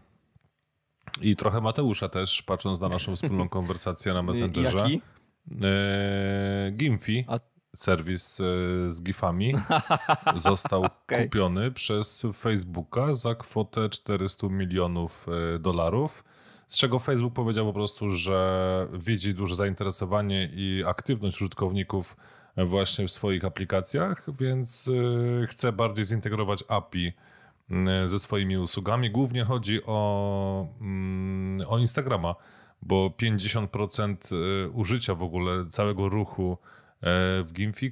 [1.21, 4.79] I trochę Mateusza też, patrząc na naszą wspólną konwersację na Messengerze.
[4.79, 5.01] Jaki?
[5.65, 7.41] E, Gimfi, A-
[7.77, 8.45] serwis e,
[8.91, 9.55] z gifami,
[10.37, 11.25] został Okej.
[11.25, 15.27] kupiony przez Facebooka za kwotę 400 milionów
[15.61, 16.25] dolarów.
[16.69, 22.17] Z czego Facebook powiedział po prostu, że widzi duże zainteresowanie i aktywność użytkowników
[22.57, 24.91] właśnie w swoich aplikacjach, więc
[25.43, 27.13] e, chce bardziej zintegrować API
[27.71, 29.11] mm, ze swoimi usługami.
[29.11, 32.35] Głównie chodzi o, mm, o Instagrama,
[32.83, 36.59] bo 50% y, użycia w ogóle całego ruchu
[37.45, 37.91] w Gimfi e,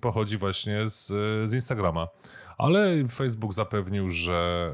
[0.00, 1.06] pochodzi właśnie z,
[1.50, 2.08] z Instagrama.
[2.58, 4.70] Ale Facebook zapewnił, że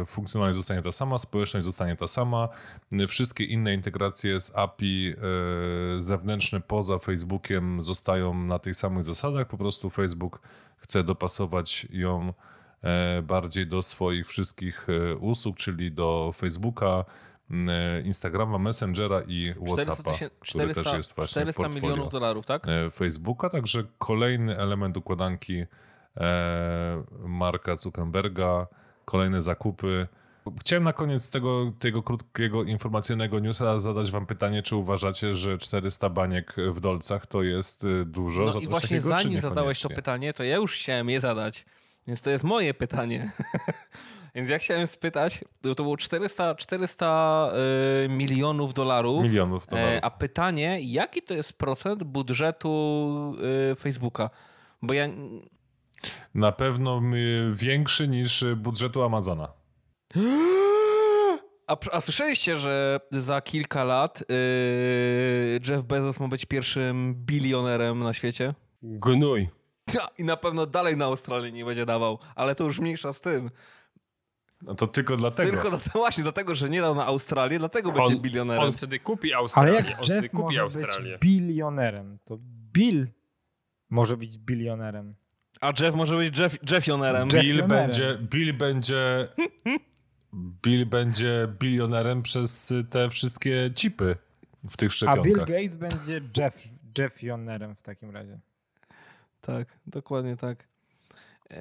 [0.00, 2.48] e, funkcjonalność zostanie ta sama, społeczność zostanie ta sama.
[3.08, 5.14] Wszystkie inne integracje z API
[5.96, 9.48] e, zewnętrzne poza Facebookiem zostają na tych samych zasadach.
[9.48, 10.40] Po prostu Facebook
[10.76, 12.32] chce dopasować ją
[12.82, 17.04] e, bardziej do swoich wszystkich e, usług, czyli do Facebooka, e,
[18.04, 22.12] Instagrama, Messengera i 400, Whatsappa, tysię- który 400, też jest właśnie 400 w portfolio milionów
[22.12, 22.68] dolarów, tak?
[22.68, 25.64] e, Facebooka, także kolejny element układanki
[26.16, 28.66] e, Marka Zuckerberga,
[29.04, 30.06] kolejne zakupy.
[30.60, 36.10] Chciałem na koniec tego, tego krótkiego informacyjnego newsa zadać wam pytanie, czy uważacie, że 400
[36.10, 39.88] baniek w dolcach to jest e, dużo No za i właśnie takiego, zanim zadałeś to
[39.88, 41.64] pytanie, to ja już chciałem je zadać.
[42.06, 43.30] Więc to jest moje pytanie.
[44.36, 45.44] Więc ja chciałem spytać,
[45.76, 47.50] to było 400, 400
[48.04, 49.22] y, milionów dolarów.
[49.22, 49.94] Milionów dolarów.
[49.94, 53.34] E, a pytanie, jaki to jest procent budżetu
[53.72, 54.30] y, Facebooka?
[54.82, 55.08] Bo ja.
[56.34, 59.48] Na pewno y, większy niż budżetu Amazona.
[61.66, 68.12] A, a słyszeliście, że za kilka lat y, Jeff Bezos ma być pierwszym bilionerem na
[68.12, 68.54] świecie?
[68.82, 69.48] Gnój.
[70.18, 73.50] I na pewno dalej na Australii nie będzie dawał, ale to już mniejsza z tym.
[74.62, 75.50] No to tylko dlatego.
[75.50, 78.64] Tylko do, właśnie dlatego, że nie dał na Australię, dlatego będzie On, bilionerem.
[78.64, 79.72] on wtedy kupi Ale Australię.
[79.74, 81.10] jak on wtedy Jeff kupi może Australię.
[81.18, 82.38] być bilionerem, to
[82.72, 83.06] Bill
[83.90, 85.14] może być bilionerem.
[85.60, 87.28] A Jeff może być Jeff, Jeffionerem.
[87.28, 89.28] Jeff- Bill będzie, Bill będzie
[90.62, 94.16] Bill będzie bilionerem przez te wszystkie chipy
[94.70, 95.22] w tych A szczepionkach.
[95.24, 98.38] Bill Gates będzie Jeff, Jeffionerem w takim razie.
[99.40, 100.68] Tak, dokładnie tak.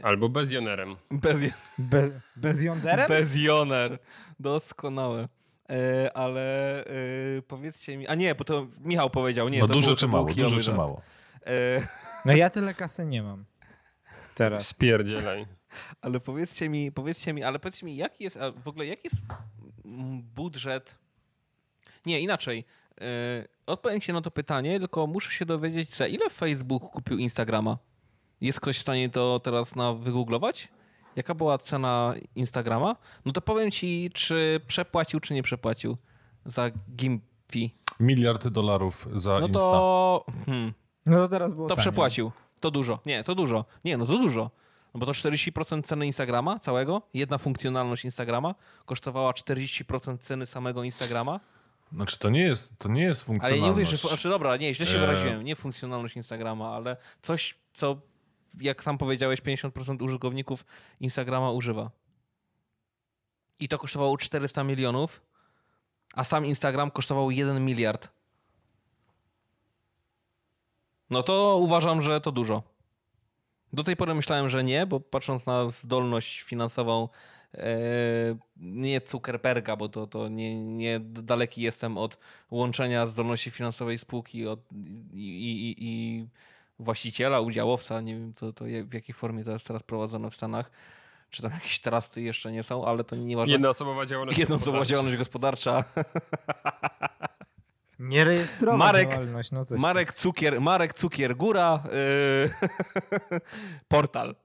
[0.03, 0.95] Albo bezjonerem.
[1.11, 1.39] Bez,
[1.77, 3.07] Be, bezjonderem?
[3.07, 3.99] bezjoner.
[4.39, 5.27] Doskonałe.
[5.69, 8.07] e, ale e, powiedzcie mi...
[8.07, 9.49] A nie, bo to Michał powiedział.
[9.49, 11.01] Nie, no to dużo był, czy mało, dużo czy mało.
[11.45, 11.81] E,
[12.25, 13.45] No ja tyle kasy nie mam.
[14.36, 14.67] Teraz.
[14.67, 15.45] Spierdzielaj.
[16.01, 19.23] ale powiedzcie mi, powiedzcie mi, ale powiedzcie mi, jaki jest, a w ogóle jaki jest
[20.36, 20.95] budżet...
[22.05, 22.65] Nie, inaczej.
[23.01, 23.05] E,
[23.65, 27.77] odpowiem ci na to pytanie, tylko muszę się dowiedzieć, za ile Facebook kupił Instagrama?
[28.41, 30.67] Jest ktoś w stanie to teraz na wygooglować?
[31.15, 32.95] Jaka była cena Instagrama?
[33.25, 35.97] No to powiem ci, czy przepłacił, czy nie przepłacił
[36.45, 37.75] za Gimfi.
[37.99, 39.59] Miliard dolarów za No Insta.
[39.59, 40.25] to...
[40.45, 40.73] Hmm,
[41.05, 41.83] No to teraz było to taniej.
[41.83, 42.31] przepłacił.
[42.59, 42.99] To dużo.
[43.05, 43.65] Nie, to dużo.
[43.86, 44.51] Nie, no to dużo.
[44.93, 48.55] No bo to 40% ceny Instagrama całego, jedna funkcjonalność Instagrama
[48.86, 51.39] kosztowała 40% ceny samego Instagrama.
[51.91, 53.63] Znaczy to nie jest, to nie jest Ale funkcjonalność.
[53.65, 53.97] nie mówię, że...
[53.97, 54.99] Znaczy dobra, nie, źle się E.
[54.99, 55.43] wyraziłem.
[55.43, 57.97] Nie funkcjonalność Instagrama, ale coś, co
[58.61, 60.65] jak sam powiedziałeś, 50% użytkowników
[60.99, 61.91] Instagrama używa.
[63.59, 65.21] I to kosztowało 400 milionów,
[66.13, 68.09] a sam Instagram kosztował 1 miliard.
[71.09, 72.63] No to uważam, że to dużo.
[73.73, 77.09] Do tej pory myślałem, że nie, bo patrząc na zdolność finansową
[77.53, 77.67] e,
[78.57, 82.17] nie Zuckerberga, bo to, to nie, nie daleki jestem od
[82.51, 84.59] łączenia zdolności finansowej spółki od,
[85.13, 86.27] i, i, i
[86.80, 88.01] właściciela, udziałowca.
[88.01, 90.71] Nie wiem, to, to w jakiej formie to jest teraz prowadzone w Stanach.
[91.30, 93.51] Czy tam jakieś trusty jeszcze nie są, ale to nie ważne.
[93.51, 94.93] Jednoosobowa działalność Jednoosobowa gospodarcza.
[94.95, 95.84] działalność gospodarcza.
[97.99, 102.69] Nie rejestrować Marek- działalność, no coś Marek Cukier, Marek Cukier Góra, yy,
[103.88, 104.36] portal.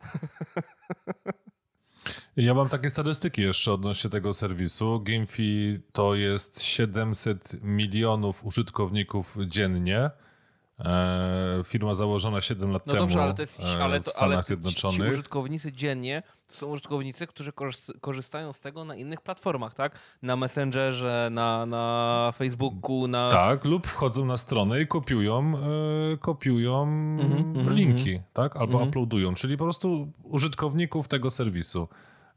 [2.36, 5.00] Ja mam takie statystyki jeszcze odnośnie tego serwisu.
[5.00, 10.10] GameFi to jest 700 milionów użytkowników dziennie.
[10.84, 14.10] E, firma założona 7 lat No temu dobrze, ale to jest, e, ale, w to,
[14.10, 15.12] Stanach ale ci- ci Zjednoczonych.
[15.12, 19.98] użytkownicy dziennie to są użytkownicy, którzy korzyst- korzystają z tego na innych platformach, tak?
[20.22, 23.30] Na Messengerze, na, na Facebooku, na...
[23.30, 25.52] Tak, lub wchodzą na stronę i kopiują,
[26.14, 28.56] e, kopiują mhm, linki, tak?
[28.56, 28.88] Albo Mhm.
[28.88, 31.88] uploadują, czyli po prostu użytkowników tego serwisu.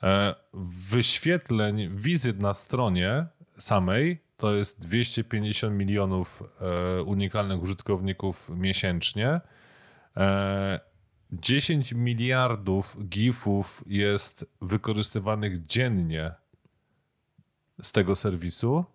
[0.04, 3.26] E, wyświetleń wizyt na stronie
[3.58, 9.42] samej to jest 250 milionów e, unikalnych użytkowników miesięcznie.
[10.18, 10.80] E,
[11.32, 16.32] 10 miliardów gifów jest wykorzystywanych dziennie
[17.82, 18.86] z tego serwisu.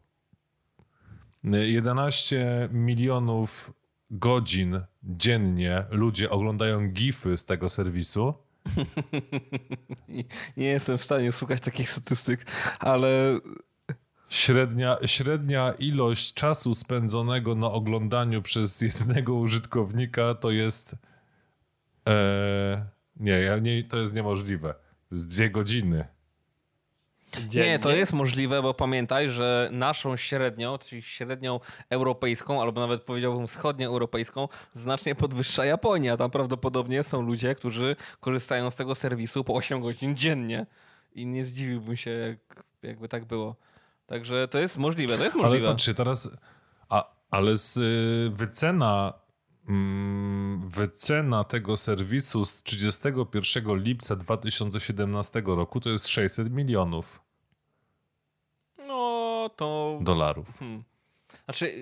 [1.44, 3.72] 11 milionów
[4.10, 8.34] godzin dziennie ludzie oglądają gify z tego serwisu.
[10.08, 10.24] Nie,
[10.56, 12.46] nie jestem w stanie szukać takich statystyk,
[12.78, 13.40] ale
[14.28, 20.94] Średnia, średnia ilość czasu spędzonego na oglądaniu przez jednego użytkownika to jest.
[22.08, 24.74] E, nie, ja nie, to jest niemożliwe.
[25.12, 26.04] Jest dwie godziny.
[27.54, 31.60] Nie, to jest możliwe, bo pamiętaj, że naszą średnią, czyli średnią
[31.90, 36.16] europejską, albo nawet powiedziałbym wschodnioeuropejską, znacznie podwyższa Japonia.
[36.16, 40.66] Tam prawdopodobnie są ludzie, którzy korzystają z tego serwisu po 8 godzin dziennie.
[41.14, 43.56] I nie zdziwiłbym się, jak, jakby tak było.
[44.08, 45.66] Także to jest możliwe, to jest Ale możliwe.
[45.66, 46.30] patrzcie, teraz.
[46.88, 49.12] A, ale z y, wycena.
[49.68, 57.20] mm, Wycena tego serwisu z 31 lipca 2017 roku to jest 600 milionów
[58.86, 59.98] No to...
[60.02, 60.58] dolarów.
[60.58, 60.84] Hmm.
[61.44, 61.72] Znaczy,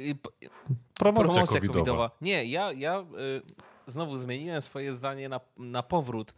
[0.99, 1.79] Promocja, promocja covidowa.
[1.79, 2.11] covidowa.
[2.21, 3.05] Nie, ja, ja y,
[3.87, 6.35] znowu zmieniłem swoje zdanie na, na powrót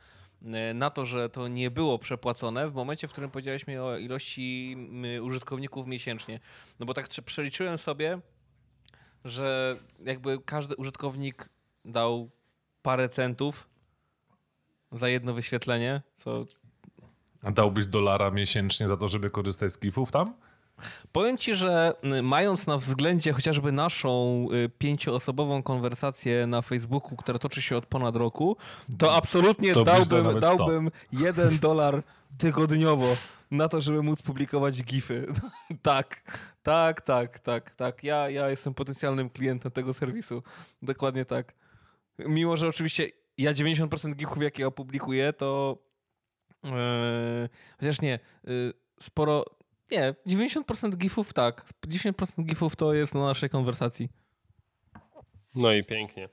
[0.75, 4.77] na to, że to nie było przepłacone w momencie, w którym powiedziałeś mi o ilości
[5.23, 6.41] użytkowników miesięcznie.
[6.81, 8.21] No bo tak prze- przeliczyłem sobie,
[9.25, 11.49] że jakby każdy użytkownik
[11.85, 12.31] dał
[12.83, 13.69] parę centów
[14.93, 16.47] za jedno wyświetlenie, co
[17.43, 20.35] A dałbyś dolara miesięcznie za to, żeby korzystać z gifów tam?
[21.13, 27.39] Powiem ci, że y, mając na względzie chociażby naszą y, pięcioosobową konwersację na Facebooku, która
[27.39, 28.57] toczy się od ponad roku,
[28.99, 30.57] to absolutnie To dałbym, nawet 100.
[30.57, 32.03] dałbym jeden dolar
[32.39, 33.17] tygodniowo
[33.51, 35.27] na to, żeby móc publikować gify.
[35.83, 36.23] tak,
[36.63, 38.05] tak, tak, tak, tak.
[38.05, 40.43] Ja, ja jestem potencjalnym klientem tego serwisu.
[40.83, 41.55] Dokładnie tak.
[42.19, 45.79] Mimo, że oczywiście ja 90% gifów, jakie opublikuję, to
[46.65, 46.71] yy,
[47.81, 49.45] chociaż nie, yy, sporo
[49.91, 51.65] nie, 90% gifów tak.
[51.87, 54.09] 90% gifów to jest na naszej konwersacji.
[55.55, 56.29] No i pięknie.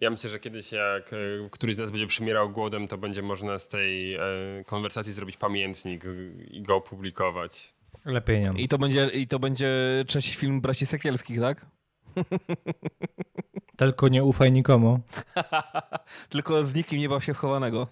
[0.00, 1.16] Ja myślę, że kiedyś jak e,
[1.50, 4.20] któryś z nas będzie przymierał głodem, to będzie można z tej e,
[4.66, 6.04] konwersacji zrobić pamiętnik
[6.50, 7.74] i go opublikować.
[8.04, 8.62] Lepiej nie.
[8.62, 11.66] I to będzie, i to będzie trzeci film Braci Sekielskich, tak?
[13.76, 15.00] Tylko nie ufaj nikomu.
[16.28, 17.88] Tylko z nikim nie bał się wchowanego.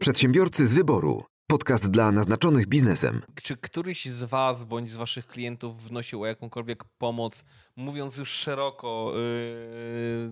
[0.00, 1.24] Przedsiębiorcy z wyboru.
[1.54, 3.22] Podcast dla naznaczonych biznesem.
[3.42, 7.44] Czy któryś z Was bądź z Waszych klientów wnosił o jakąkolwiek pomoc,
[7.76, 10.30] mówiąc już szeroko, yy,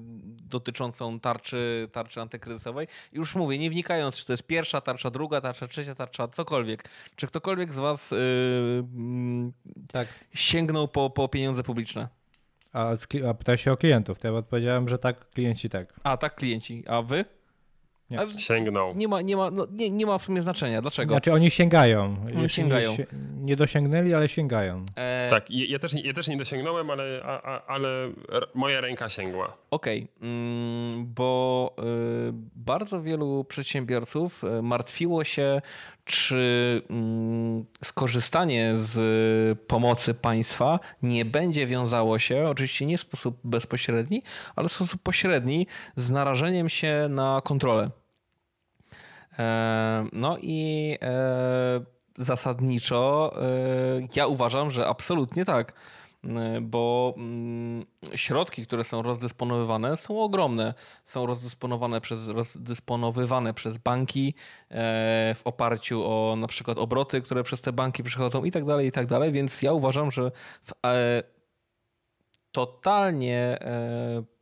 [0.49, 2.87] dotyczącą tarczy, tarczy antykryzysowej?
[3.12, 6.89] Już mówię, nie wnikając, czy to jest pierwsza tarcza, druga tarcza, trzecia tarcza, cokolwiek.
[7.16, 8.18] Czy ktokolwiek z Was yy,
[8.95, 9.53] mm,
[9.89, 10.09] Tak.
[10.35, 12.09] sięgnął po, po pieniądze publiczne?
[12.73, 12.95] A,
[13.29, 14.18] a pytaj się o klientów.
[14.18, 15.95] To ja odpowiedziałem, że tak, klienci tak.
[16.03, 16.85] A tak, klienci.
[16.87, 17.25] A Wy?
[18.13, 18.21] Nie.
[18.21, 18.95] A Sięgnął.
[18.95, 20.83] nie, ma, nie, ma, no, nie, nie ma w sumie znaczenia.
[20.83, 21.15] Dlaczego?
[21.15, 22.17] Znaczy oni sięgają.
[22.27, 22.91] Jeszcze sięgają.
[22.91, 23.07] Nie,
[23.37, 24.85] nie dosięgnęli, ale sięgają.
[24.97, 27.89] E, Tak, ja też, ja też nie dosięgnąłem, ale, a, a, ale
[28.55, 29.57] moja ręka sięgła.
[29.71, 31.83] Okej, mm, bo y,
[32.57, 35.61] bardzo wielu przedsiębiorców y, martwiło się,
[36.05, 44.23] czy mm, skorzystanie z pomocy państwa nie będzie wiązało się, oczywiście nie w sposób bezpośredni,
[44.57, 47.91] ale w sposób pośredni, z narażeniem się na kontrolę.
[49.39, 51.80] E, No i e,
[52.18, 55.72] zasadniczo e, ja uważam, że absolutnie tak,
[56.62, 60.74] bo mm, środki, które są rozdysponowywane, są ogromne.
[61.05, 64.35] Są rozdysponowane przez, rozdysponowywane przez banki
[65.35, 68.93] w oparciu o na przykład obroty, które przez te banki przychodzą i tak dalej, i
[68.93, 70.30] tak dalej, więc ja uważam, że
[70.62, 70.72] w,
[72.53, 73.59] totalnie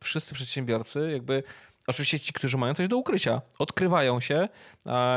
[0.03, 1.43] wszyscy przedsiębiorcy jakby
[1.87, 4.49] Oczywiście ci, którzy mają coś do ukrycia, odkrywają się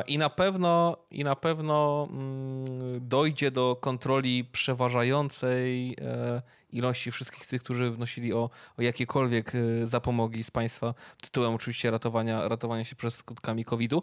[0.07, 6.43] i na pewno, i na pewno mm, dojdzie do kontroli przeważającej e,
[6.75, 12.49] ilości wszystkich tych, którzy wnosili o, o jakiekolwiek e, zapomogi z państwa tytułem oczywiście ratowania,
[12.49, 14.03] ratowania się przed skutkami COVID-u.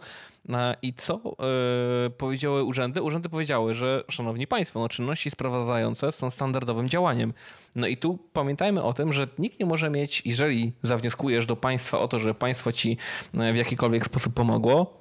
[0.50, 3.02] E, I co e, powiedziały urzędy?
[3.02, 7.34] Urzędy powiedziały, że szanowni państwo, no, czynności sprowadzające są standardowym działaniem.
[7.76, 12.00] No i tu pamiętajmy o tym, że nikt nie może mieć, jeżeli zawnioskujesz do państwa
[12.00, 12.98] o to, że państwo ci
[13.34, 15.01] e, w jakikolwiek sposób pomogło,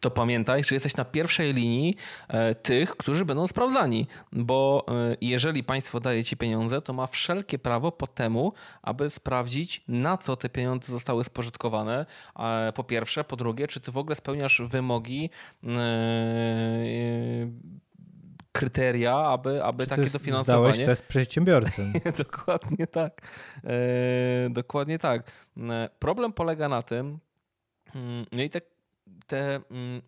[0.00, 1.96] to pamiętaj, że jesteś na pierwszej linii
[2.28, 7.58] e, tych, którzy będą sprawdzani, bo e, jeżeli państwo daje ci pieniądze, to ma wszelkie
[7.58, 12.06] prawo po temu, aby sprawdzić, na co te pieniądze zostały spożytkowane.
[12.74, 15.30] Po pierwsze, po drugie, czy ty w ogóle spełniasz wymogi
[15.64, 15.68] e,
[18.52, 20.74] kryteria, aby, aby Czy takie ty dofinansowanie.
[20.74, 21.92] Zdałeś test przedsiębiorcy.
[22.24, 23.20] dokładnie tak.
[23.64, 25.32] E, dokładnie tak.
[25.98, 27.18] Problem polega na tym,
[27.94, 28.60] mm, no i te,
[29.26, 30.02] te mm,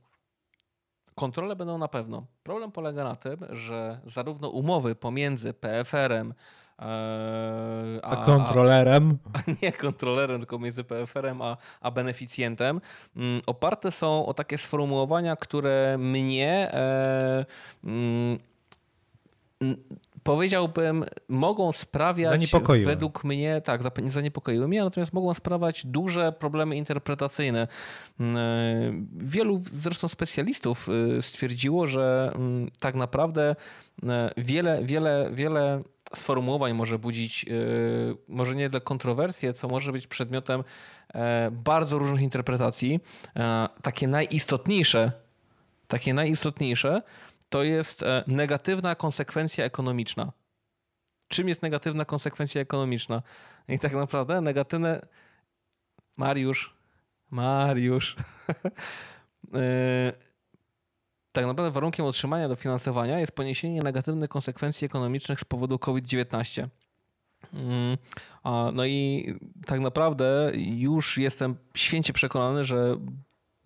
[1.14, 2.26] kontrole będą na pewno.
[2.42, 6.34] Problem polega na tym, że zarówno umowy pomiędzy PFR-em
[6.78, 9.18] e, A kontrolerem.
[9.32, 12.80] a nie kontrolerem, tylko między PFR-em a, a beneficjentem,
[13.16, 17.46] mm, oparte są o takie sformułowania, które mnie e,
[17.84, 18.38] mm,
[20.22, 22.52] powiedziałbym, mogą sprawiać
[22.84, 27.68] według mnie, tak, zaniepokoiły mnie, natomiast mogą sprawiać duże problemy interpretacyjne.
[28.20, 30.88] Mm, e, Wielu zresztą specjalistów
[31.18, 33.56] y, stwierdziło, że mm, tak naprawdę
[34.02, 35.82] e, wiele, wiele, wiele
[36.14, 40.64] sformułowań może budzić, y, może nie tyle kontrowersje, co może być przedmiotem
[41.14, 43.00] e, bardzo różnych interpretacji.
[43.82, 45.12] Takie najistotniejsze,
[45.88, 47.02] takie najistotniejsze
[47.48, 50.32] to jest e, negatywna konsekwencja ekonomiczna.
[51.28, 53.22] Czym jest negatywna konsekwencja ekonomiczna?
[53.68, 55.06] I tak naprawdę negatywne.
[56.16, 56.76] Mariusz,
[57.30, 58.16] Mariusz.
[59.54, 60.12] E,
[61.32, 66.68] tak naprawdę warunkiem otrzymania dofinansowania jest poniesienie negatywnych konsekwencji ekonomicznych z powodu COVID-19.
[67.54, 67.96] Mm,
[68.72, 69.26] No i
[69.66, 72.96] tak naprawdę już jestem święcie przekonany, że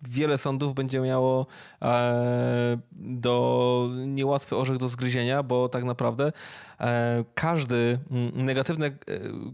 [0.09, 1.47] wiele sądów będzie miało
[1.81, 6.31] e, do niełatwy orzech do zgryzienia, bo tak naprawdę
[6.79, 8.93] e, każdy mm, negatywne e,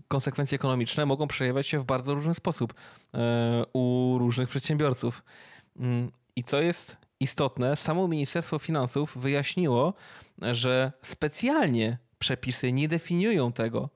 [0.07, 2.73] konsekwencje ekonomiczne mogą przejawiać się w bardzo różny sposób
[3.73, 5.23] u różnych przedsiębiorców.
[5.79, 9.93] Mm, I co jest istotne, samo Ministerstwo Finansów wyjaśniło,
[10.41, 13.89] że specjalnie przepisy nie definiują tego,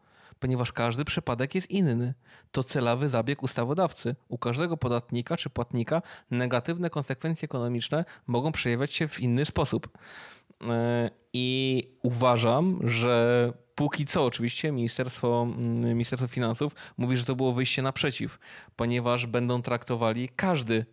[0.43, 2.13] ponieważ każdy przypadek jest inny.
[2.51, 4.15] To celowy zabieg ustawodawcy.
[4.27, 9.97] U każdego podatnika czy płatnika negatywne konsekwencje ekonomiczne mogą przejawiać się w inny sposób.
[10.61, 17.53] E, I uważam, że póki co oczywiście Ministerstwo, mm, Ministerstwo Finansów mówi, że to było
[17.53, 18.39] wyjście naprzeciw,
[18.75, 20.85] ponieważ będą traktowali każdy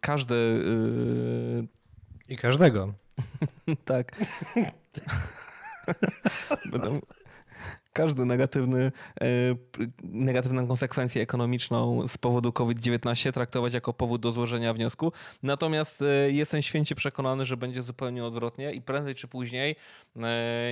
[0.00, 1.68] każdy y,
[2.28, 2.94] I każdego.
[3.84, 4.12] tak.
[6.72, 7.00] Będą
[7.98, 9.24] każdy negatywny, e,
[10.02, 15.12] negatywną konsekwencję ekonomiczną z powodu COVID-19 traktować jako powód do złożenia wniosku.
[15.42, 19.76] Natomiast e, jestem święcie przekonany, że będzie zupełnie odwrotnie i prędzej czy później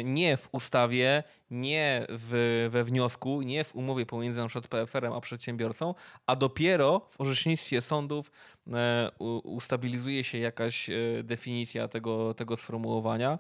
[0.05, 5.95] nie w ustawie, nie w, we wniosku, nie w umowie pomiędzy przykład PFR-em a przedsiębiorcą,
[6.27, 8.31] a dopiero w orzecznictwie sądów
[8.75, 9.11] e,
[9.45, 13.39] ustabilizuje się jakaś e, definicja tego, tego sformułowania,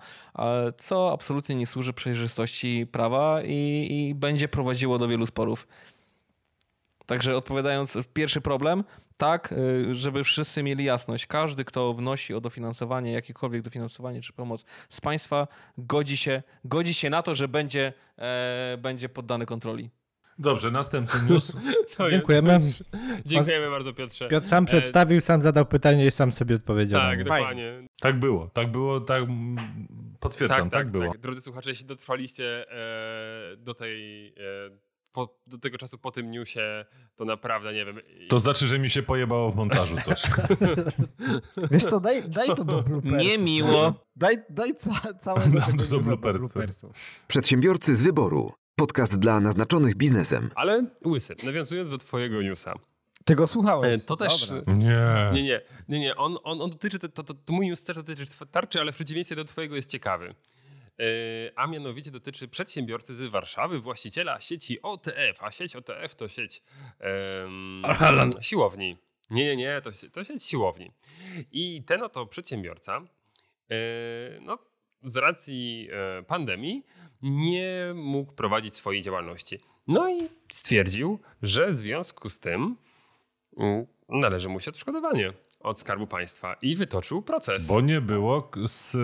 [0.79, 5.67] co absolutnie nie służy przejrzystości prawa i, i będzie prowadziło do wielu sporów.
[7.07, 8.85] Także odpowiadając, pierwszy problem,
[9.17, 11.27] tak, y, żeby wszyscy mieli jasność.
[11.27, 15.49] Każdy, kto wnosi o dofinansowanie, jakiekolwiek dofinansowanie czy pomoc z państwa,
[15.79, 19.91] godzi się, godzi się na to, że będzie, e, będzie poddany kontroli.
[20.39, 21.57] Dobrze, następny news.
[22.11, 22.59] Dziękujemy.
[23.27, 24.29] Dziękujemy bardzo, Piotrze.
[24.29, 27.01] Piotr sam e, przedstawił, sam zadał pytanie i sam sobie odpowiedział.
[27.01, 27.73] Tak, dokładnie.
[28.01, 29.23] Tak było, tak było, tak
[30.21, 31.13] potwierdzam, tak, tak, tak było.
[31.13, 31.21] Tak.
[31.21, 34.33] Drodzy słuchacze, jeśli dotrwaliście e, do tej e,
[35.17, 36.85] po, do tego czasu po tym newsie
[37.17, 38.01] to naprawdę nie wiem.
[38.29, 40.23] To znaczy, że mi się pojebało w montażu coś.
[41.71, 43.21] Wiesz co, daj, daj to do bloopersów.
[43.21, 44.05] Niemiło.
[44.17, 46.53] Daj, daj ca, całego tego do, bloopersów.
[46.53, 46.93] bloopersów.
[47.29, 48.53] Przedsiębiorcy z wyboru.
[48.75, 50.51] Podcast dla naznaczonych biznesem.
[50.55, 52.75] Ale łysy, nawiązując do twojego newsa.
[53.25, 54.05] Tego słuchałeś.
[54.05, 54.51] To też.
[54.67, 55.31] Nie.
[55.33, 56.17] Nie, nie, nie, nie.
[56.17, 59.37] On, on, on dotyczy, to, to, to mój news też dotyczy tarczy, ale w przeciwieństwie
[59.37, 60.35] do twojego jest ciekawy.
[60.99, 66.63] E, a mianowicie dotyczy przedsiębiorcy z Warszawy, właściciela sieci OTF, a sieć OTF to sieć
[67.43, 67.83] um,
[68.41, 68.97] siłowni.
[69.31, 70.93] Nie, nie, nie, to, to sieć siłowni.
[71.53, 73.01] I ten oto przedsiębiorca,
[73.71, 73.77] e,
[74.41, 74.59] no,
[75.03, 76.87] z racji e, pandemii,
[77.23, 79.61] nie mógł prowadzić swojej działalności.
[79.87, 80.19] No i
[80.53, 82.77] stwierdził, że w związku z tym
[83.57, 87.67] mm, należy mu się odszkodowanie od Skarbu Państwa i wytoczył proces.
[87.67, 88.97] Bo nie było z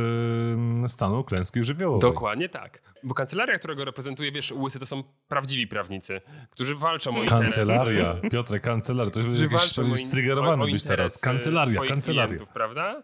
[0.91, 2.01] stanu klęski żywiołowej.
[2.01, 2.83] Dokładnie tak.
[3.03, 7.55] Bo kancelaria, która go reprezentuje, wiesz, łysy to są prawdziwi prawnicy, którzy walczą o interes.
[7.55, 9.11] Kancelaria, Piotrze, kancelaria.
[9.11, 11.21] To jest jakiś strygerowany być teraz.
[11.21, 12.27] Kancelaria, kancelaria.
[12.27, 13.03] Klientów, prawda?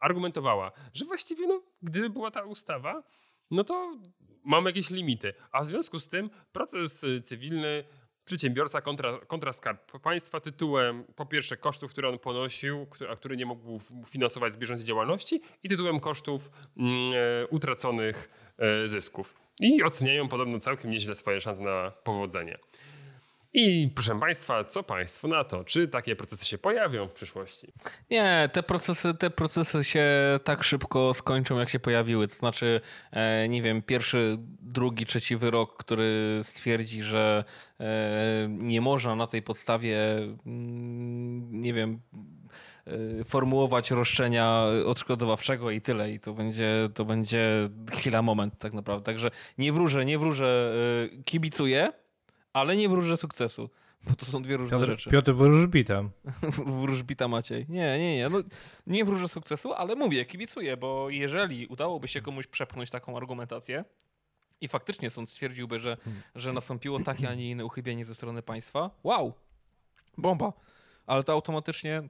[0.00, 3.02] argumentowała, że właściwie, no, gdyby była ta ustawa,
[3.50, 3.96] no to
[4.44, 5.34] mamy jakieś limity.
[5.52, 7.84] A w związku z tym proces y, cywilny
[8.30, 13.46] przedsiębiorca kontra, kontra skarb państwa tytułem po pierwsze kosztów, które on ponosił, a który nie
[13.46, 19.34] mógł finansować z bieżącej działalności i tytułem kosztów mm, e, utraconych e, zysków.
[19.60, 22.58] I oceniają podobno całkiem nieźle swoje szanse na powodzenie.
[23.52, 25.64] I proszę Państwa, co Państwo na to?
[25.64, 27.72] Czy takie procesy się pojawią w przyszłości?
[28.10, 30.04] Nie, te procesy, te procesy się
[30.44, 32.28] tak szybko skończą, jak się pojawiły.
[32.28, 32.80] To znaczy,
[33.10, 37.44] e, nie wiem, pierwszy, drugi, trzeci wyrok, który stwierdzi, że
[37.80, 42.00] e, nie można na tej podstawie, mm, nie wiem,
[42.86, 46.12] e, formułować roszczenia odszkodowawczego i tyle.
[46.12, 49.04] I to będzie, to będzie chwila, moment tak naprawdę.
[49.04, 50.74] Także nie wróżę, nie wróżę,
[51.24, 51.92] kibicuję
[52.52, 53.70] ale nie wróżę sukcesu.
[54.08, 55.10] Bo to są dwie różne Piotr, rzeczy.
[55.10, 56.02] Piotr wróżbita.
[56.80, 57.66] wróżbita Maciej.
[57.68, 58.28] Nie, nie, nie.
[58.28, 58.38] No,
[58.86, 63.84] nie wróżę sukcesu, ale mówię, kibicuję, bo jeżeli udałoby się komuś przepchnąć taką argumentację
[64.60, 65.96] i faktycznie sąd stwierdziłby, że,
[66.34, 69.32] że nastąpiło takie, a nie inne uchybienie ze strony państwa, wow,
[70.18, 70.52] bomba.
[71.06, 72.02] Ale to automatycznie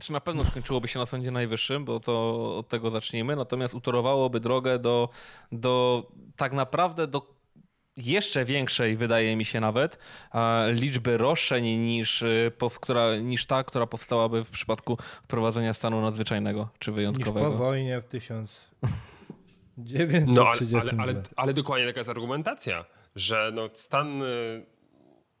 [0.00, 4.40] czy na pewno skończyłoby się na Sądzie Najwyższym, bo to od tego zacznijmy, natomiast utorowałoby
[4.40, 5.08] drogę do,
[5.52, 6.06] do
[6.36, 7.37] tak naprawdę do
[7.98, 9.98] jeszcze większej, wydaje mi się nawet,
[10.72, 16.92] liczby roszczeń niż, y, która, niż ta, która powstałaby w przypadku wprowadzenia stanu nadzwyczajnego czy
[16.92, 17.48] wyjątkowego.
[17.48, 22.84] Niż po wojnie w 1930 No ale, ale, ale, ale dokładnie taka jest argumentacja,
[23.16, 24.66] że no, stan y,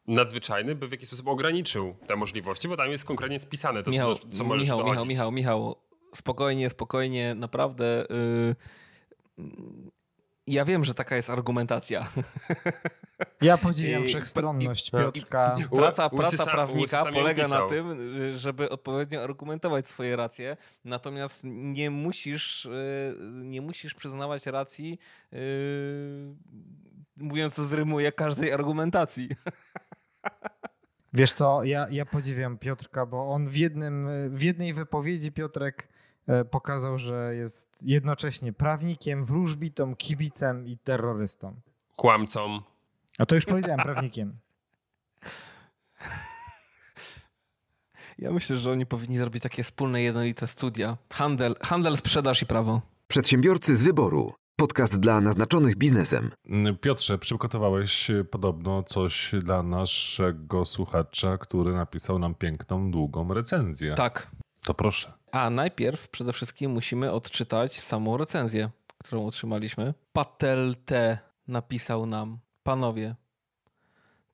[0.06, 4.14] nadzwyczajny by w jakiś sposób ograniczył te możliwości, bo tam jest konkretnie spisane to, Michał,
[4.14, 5.76] co, co możesz Michał, Michał, Michał, Michał,
[6.14, 8.06] spokojnie, spokojnie, naprawdę...
[8.10, 8.54] Yy
[10.52, 12.06] ja wiem, że taka jest argumentacja.
[13.40, 15.56] Ja podziwiam wszechstronność Piotrka.
[15.72, 17.98] Praca, praca prawnika polega na tym,
[18.36, 24.98] żeby odpowiednio argumentować swoje racje, natomiast nie musisz, y, nie musisz przyznawać racji,
[25.32, 25.38] yy,
[27.16, 29.28] mówiąc co zrymuje każdej argumentacji.
[31.12, 35.88] Wiesz co, ja, ja podziwiam Piotrka, bo on w, jednym, w jednej wypowiedzi Piotrek
[36.50, 41.54] pokazał, że jest jednocześnie prawnikiem, wróżbitą, kibicem i terrorystą.
[41.96, 42.60] Kłamcą.
[43.18, 44.38] A to już powiedziałem, prawnikiem.
[48.18, 50.96] Ja myślę, że oni powinni zrobić takie wspólne, jednolite studia.
[51.12, 52.80] Handel, handel sprzedaż i prawo.
[53.08, 54.32] Przedsiębiorcy z wyboru.
[54.56, 56.30] Podcast dla naznaczonych biznesem.
[56.80, 63.94] Piotrze, przygotowałeś podobno coś dla naszego słuchacza, który napisał nam piękną, długą recenzję.
[63.94, 64.30] Tak.
[64.64, 65.17] To proszę.
[65.32, 69.94] A najpierw przede wszystkim musimy odczytać samą recenzję, którą otrzymaliśmy.
[70.12, 71.18] Patel T
[71.48, 73.14] napisał nam: Panowie,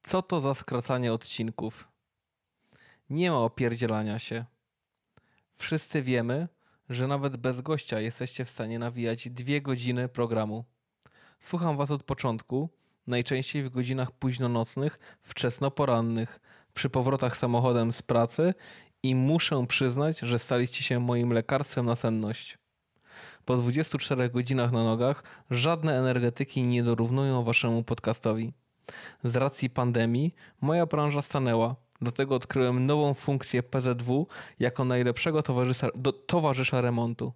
[0.03, 1.89] co to za skracanie odcinków?
[3.11, 4.45] Nie ma opierdzielania się.
[5.55, 6.49] Wszyscy wiemy,
[6.89, 10.65] że nawet bez gościa jesteście w stanie nawijać dwie godziny programu.
[11.41, 12.69] Słucham was od początku,
[13.07, 16.41] najczęściej w godzinach późnonocnych, wczesnoporannych,
[16.75, 18.55] przy powrotach samochodem z pracy
[19.05, 22.59] i muszę przyznać, że staliście się moim lekarstwem na senność.
[23.45, 28.53] Po 24 godzinach na nogach żadne energetyki nie dorównują waszemu podcastowi.
[29.25, 34.27] Z racji pandemii moja branża stanęła, dlatego odkryłem nową funkcję PZW
[34.59, 37.33] jako najlepszego towarzysza, do, towarzysza remontu.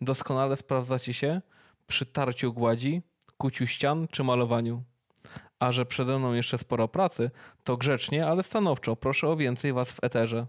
[0.00, 1.40] Doskonale sprawdzacie się
[1.86, 3.02] przy tarciu gładzi,
[3.36, 4.82] kuciu ścian czy malowaniu.
[5.58, 7.30] A że przede mną jeszcze sporo pracy,
[7.64, 10.46] to grzecznie, ale stanowczo proszę o więcej was w eterze.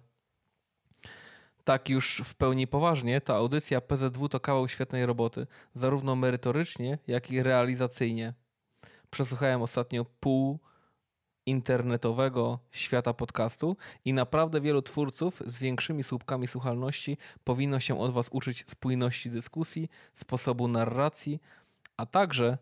[1.66, 7.32] Tak już w pełni poważnie, ta audycja PZW to kawał świetnej roboty, zarówno merytorycznie, jak
[7.32, 8.34] i realizacyjnie.
[9.10, 10.60] Przesłuchałem ostatnio pół
[11.46, 18.30] internetowego świata podcastu i naprawdę wielu twórców z większymi słupkami słuchalności powinno się od Was
[18.32, 21.42] uczyć spójności dyskusji, sposobu narracji,
[21.98, 22.58] a także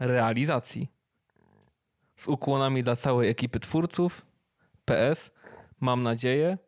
[0.00, 0.90] realizacji.
[2.16, 4.26] Z ukłonami dla całej ekipy twórców.
[4.84, 5.32] PS.
[5.80, 6.58] Mam nadzieję,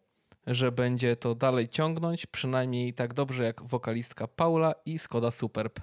[0.46, 5.80] że będzie to dalej ciągnąć, przynajmniej tak dobrze jak wokalistka Paula i Skoda Superb.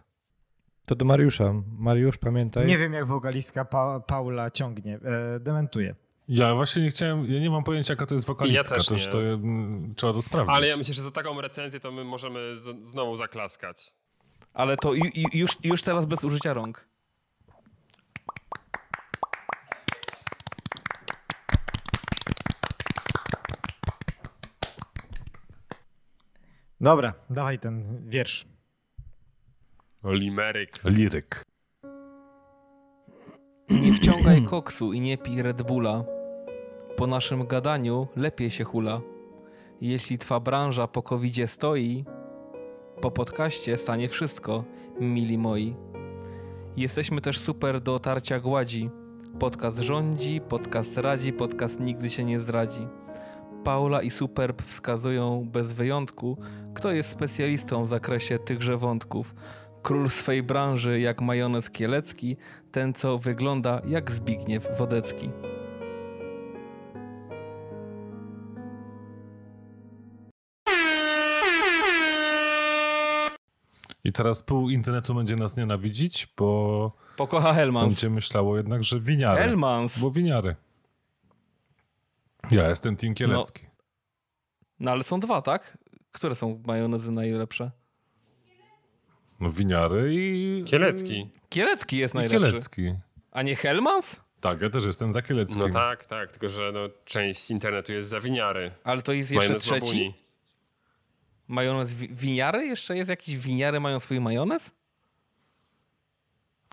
[0.86, 1.53] To do Mariusza.
[1.78, 2.66] Mariusz, pamiętaj.
[2.66, 4.99] Nie wiem, jak wokalistka pa Paula ciągnie.
[5.36, 5.95] E, dementuję.
[6.28, 8.93] Ja właśnie nie chciałem, ja nie mam pojęcia, jaka to jest wokalistka, Ja też to
[8.93, 9.11] już nie.
[9.11, 10.55] to mm, trzeba to sprawdzić.
[10.55, 13.93] Ale ja myślę, że za taką recenzję to my możemy z, znowu zaklaskać.
[14.53, 16.88] Ale to ju, ju, już, już teraz bez użycia rąk.
[26.84, 28.46] Dobra, dawaj ten wiersz.
[30.04, 30.84] Limeryk.
[30.86, 31.44] Liryk.
[33.70, 36.04] Nie wciągaj koksu i nie pij Red Bulla.
[36.96, 39.02] Po naszym gadaniu lepiej się hula.
[39.82, 42.06] Jeśli twa branża po covidzie stoi,
[43.02, 44.64] po podcaście stanie wszystko,
[45.00, 45.76] mili moi.
[46.78, 48.90] Jesteśmy też super do otarcia gładzi.
[49.40, 52.88] Podcast rządzi, podcast radzi, podcast nigdy się nie zdradzi.
[53.64, 56.38] Paula i Superb wskazują bez wyjątku,
[56.74, 59.36] kto jest specjalistą w zakresie tychże wątków.
[59.82, 62.38] Król swej branży jak majonez kielecki,
[62.72, 65.30] ten co wygląda jak Zbigniew Wodecki.
[74.03, 77.93] I teraz pół internetu będzie nas nienawidzić, bo Pokocha Helmans.
[77.93, 79.41] będzie myślało jednak, że winiary.
[79.41, 79.99] Helmans!
[79.99, 80.55] Bo winiary.
[82.52, 83.66] Ja jestem Team Kielecki.
[84.80, 85.78] No ale są dwa, tak?
[86.12, 87.72] Które są majonezy najlepsze?
[89.39, 90.64] No winiary i...
[90.68, 91.30] Kielecki.
[91.50, 92.48] Kielecki jest I najlepszy.
[92.50, 92.96] Kielecki.
[93.32, 94.22] A nie Helmans?
[94.39, 95.60] Tak, ja też jestem za Kieleckim.
[95.62, 98.72] No tak, tak, tylko że no, część internetu jest za winiary.
[98.84, 99.82] Ale to jest jeszcze Majonez trzeci?
[99.82, 100.14] babuni.
[101.48, 102.66] Majonez wi- winiary?
[102.66, 104.72] Jeszcze jest jakiś winiary mają swój majonez?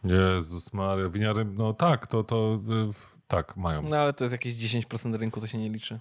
[0.04, 2.60] Jezus Maria, winiary, no tak, to, to
[2.90, 3.82] y, tak, mają.
[3.82, 6.00] No ale to jest jakieś 10% rynku, to się nie liczy.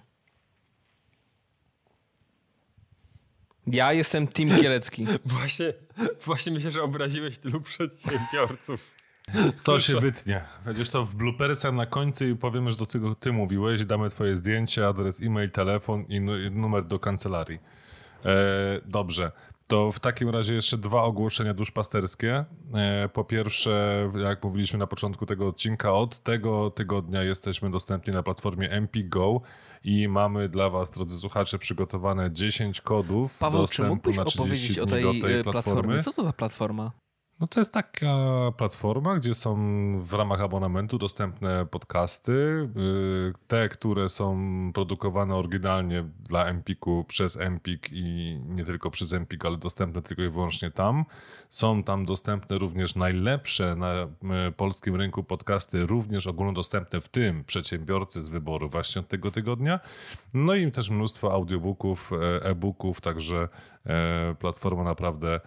[3.66, 5.06] Ja jestem Team Kielecki.
[5.24, 5.72] Właśnie,
[6.24, 8.90] właśnie myślę, że obraziłeś tylu przedsiębiorców.
[9.64, 10.44] To się wytnie.
[10.64, 14.36] Będziesz to w bloopersach na końcu i powiemy, że do tego ty mówiłeś, damy twoje
[14.36, 17.58] zdjęcie, adres e-mail, telefon i nu- i numer do kancelarii.
[18.24, 19.32] E, dobrze.
[19.70, 22.44] To w takim razie jeszcze dwa ogłoszenia duszpasterskie.
[22.74, 28.22] E, po pierwsze, jak mówiliśmy na początku tego odcinka, od tego tygodnia jesteśmy dostępni na
[28.22, 29.40] platformie MPGO
[29.84, 34.40] i mamy dla was, drodzy słuchacze, przygotowane 10 kodów Paweł, czy dostępu mógłbyś na 30
[34.40, 35.52] opowiedzieć o dni tej, do tej e, platformy.
[35.52, 36.02] platformie?
[36.02, 36.92] Co to za platforma?
[37.40, 38.16] No to jest taka
[38.56, 39.56] platforma, gdzie są
[39.98, 42.32] w ramach abonamentu dostępne podcasty.
[42.76, 44.38] yy, Te, które są
[44.74, 50.28] produkowane oryginalnie dla Empiku przez Empik i nie tylko przez Empik, ale dostępne tylko i
[50.28, 51.04] wyłącznie tam.
[51.48, 53.92] Są tam dostępne również najlepsze na
[54.48, 59.80] y, polskim rynku podcasty, również ogólnodostępne, w tym przedsiębiorcy z wyboru właśnie od tego tygodnia.
[60.34, 63.48] No i też mnóstwo audiobooków, e, e-booków, także
[63.86, 65.40] e, platforma naprawdę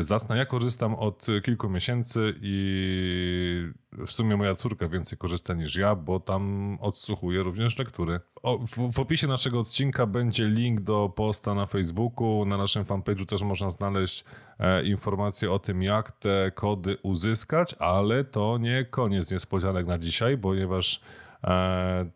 [0.00, 0.36] Zacna.
[0.36, 3.72] Ja korzystam od kilku miesięcy i
[4.06, 8.20] w sumie moja córka więcej korzysta niż ja, bo tam odsłuchuję również lektury.
[8.42, 12.44] O, w, w opisie naszego odcinka będzie link do posta na Facebooku.
[12.44, 14.24] Na naszym fanpage'u też można znaleźć
[14.58, 20.38] e, informacje o tym, jak te kody uzyskać, ale to nie koniec niespodzianek na dzisiaj,
[20.38, 21.21] ponieważ e,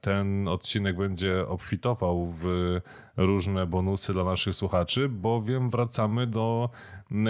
[0.01, 2.45] ten odcinek będzie obfitował w
[3.17, 6.71] różne bonusy dla naszych słuchaczy, bowiem wracamy do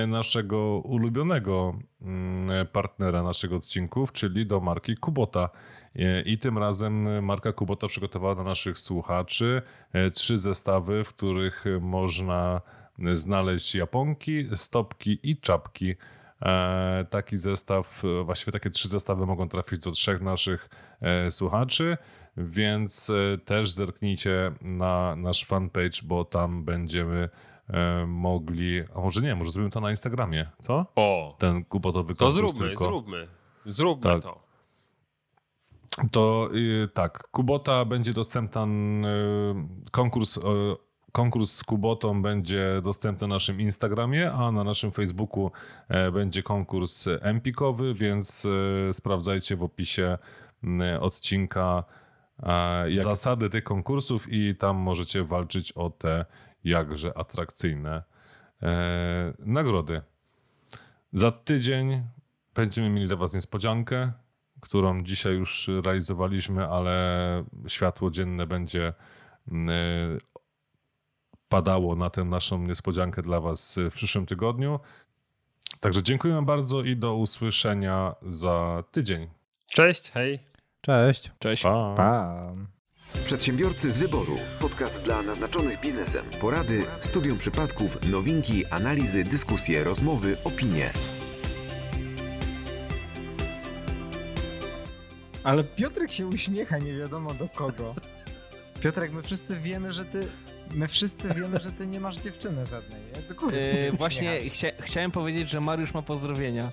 [0.07, 5.51] naszego ulubionego mm, partnera naszych odcinków, czyli do marki Kubota.
[5.97, 11.65] E, I tym razem marka Kubota przygotowała dla naszych słuchaczy e, trzy zestawy, w których
[11.81, 12.61] można
[13.13, 15.95] znaleźć japonki, stopki i czapki.
[16.47, 20.69] E, taki zestaw, e, właściwie takie trzy zestawy mogą trafić do trzech naszych
[21.01, 21.97] e, słuchaczy,
[22.37, 23.13] więc
[23.45, 27.29] też zerknijcie na nasz fanpage, bo tam będziemy
[28.07, 30.87] mogli, a może nie, może zrobimy to na Instagramie, co?
[30.97, 32.85] O, Ten kłopotowy to konkurs zróbmy, tylko.
[32.85, 33.27] zróbmy.
[33.67, 34.23] Zróbmy Tak.
[34.23, 34.47] to.
[36.13, 40.39] To y, tak, Kubota będzie dostępna, y, konkurs,
[41.17, 45.51] konkurs z Kubotą będzie dostępny na naszym Instagramie, a na naszym Facebooku
[45.89, 48.47] e, będzie konkurs empikowy, więc
[48.89, 50.19] e, sprawdzajcie w opisie
[51.01, 51.85] odcinka
[52.89, 56.25] jak zasady tych konkursów i tam możecie walczyć o te
[56.65, 58.03] jakże atrakcyjne
[58.63, 60.01] e, nagrody.
[61.13, 62.03] Za tydzień
[62.55, 64.13] będziemy mieli dla Was niespodziankę,
[64.61, 68.93] którą dzisiaj już realizowaliśmy, ale światło dzienne będzie
[71.49, 74.81] padało na tę naszą niespodziankę dla Was w przyszłym tygodniu.
[75.81, 79.29] Także dziękuję bardzo i do usłyszenia za tydzień.
[79.71, 80.39] Cześć, hej.
[80.81, 81.33] Cześć.
[81.39, 81.63] Cześć.
[81.63, 81.95] Pa.
[81.97, 82.53] Pa.
[83.25, 84.37] Przedsiębiorcy z wyboru.
[84.61, 86.25] Podcast dla naznaczonych biznesem.
[86.41, 90.91] Porady, studium przypadków, nowinki, analizy, dyskusje, rozmowy, opinie.
[95.45, 97.95] Ale Piotrek się uśmiecha nie wiadomo do kogo.
[98.81, 100.29] Piotrek, my wszyscy wiemy, że ty...
[100.75, 103.01] My wszyscy wiemy, że ty nie masz dziewczyny żadnej.
[103.29, 106.71] Do się Yy, właśnie chcia, chciałem powiedzieć, że Mariusz ma pozdrowienia.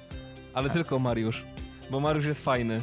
[0.54, 1.44] Ale tylko Mariusz.
[1.91, 2.82] Bo Mariusz jest fajny.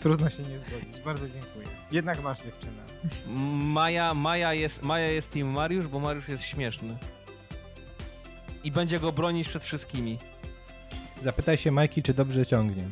[0.00, 1.00] Trudno się nie zgodzić.
[1.04, 1.66] Bardzo dziękuję.
[1.92, 2.82] Jednak masz dziewczynę.
[3.72, 6.96] Maja, Maja, jest, Maja jest team Mariusz, bo Mariusz jest śmieszny.
[8.64, 10.18] I będzie go bronić przed wszystkimi.
[11.22, 12.90] Zapytaj się Majki, czy dobrze ciągnie.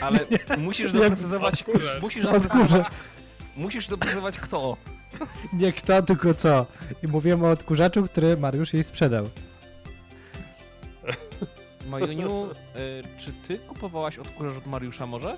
[0.00, 0.20] Ale
[0.58, 1.64] musisz doprecyzować,
[2.02, 2.86] musisz doprecyzować,
[3.56, 4.76] musisz doprecyzować kto.
[5.52, 6.66] Nie kto, tylko co.
[7.02, 9.28] I mówimy o odkurzaczu, który Mariusz jej sprzedał.
[11.86, 15.36] Majuniu, y, czy ty kupowałaś odkurzacz od Mariusza może?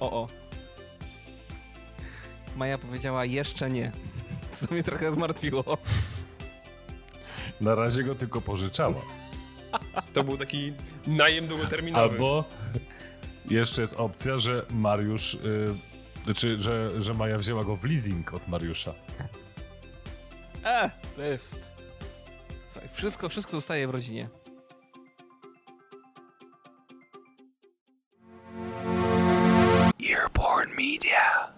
[0.00, 0.28] O, o.
[2.56, 3.92] Maja powiedziała jeszcze nie.
[4.60, 5.64] Co mnie trochę zmartwiło.
[7.60, 9.00] Na razie go tylko pożyczała.
[10.12, 10.72] To był taki
[11.06, 12.02] najem długoterminowy.
[12.02, 12.44] Albo
[13.50, 15.74] jeszcze jest opcja, że Mariusz, yy,
[16.24, 18.94] znaczy, że, że Maja wzięła go w leasing od Mariusza.
[20.64, 21.70] E, to jest...
[22.68, 24.28] Słuchaj, wszystko, wszystko zostaje w rodzinie.
[30.10, 31.54] Earborn Media.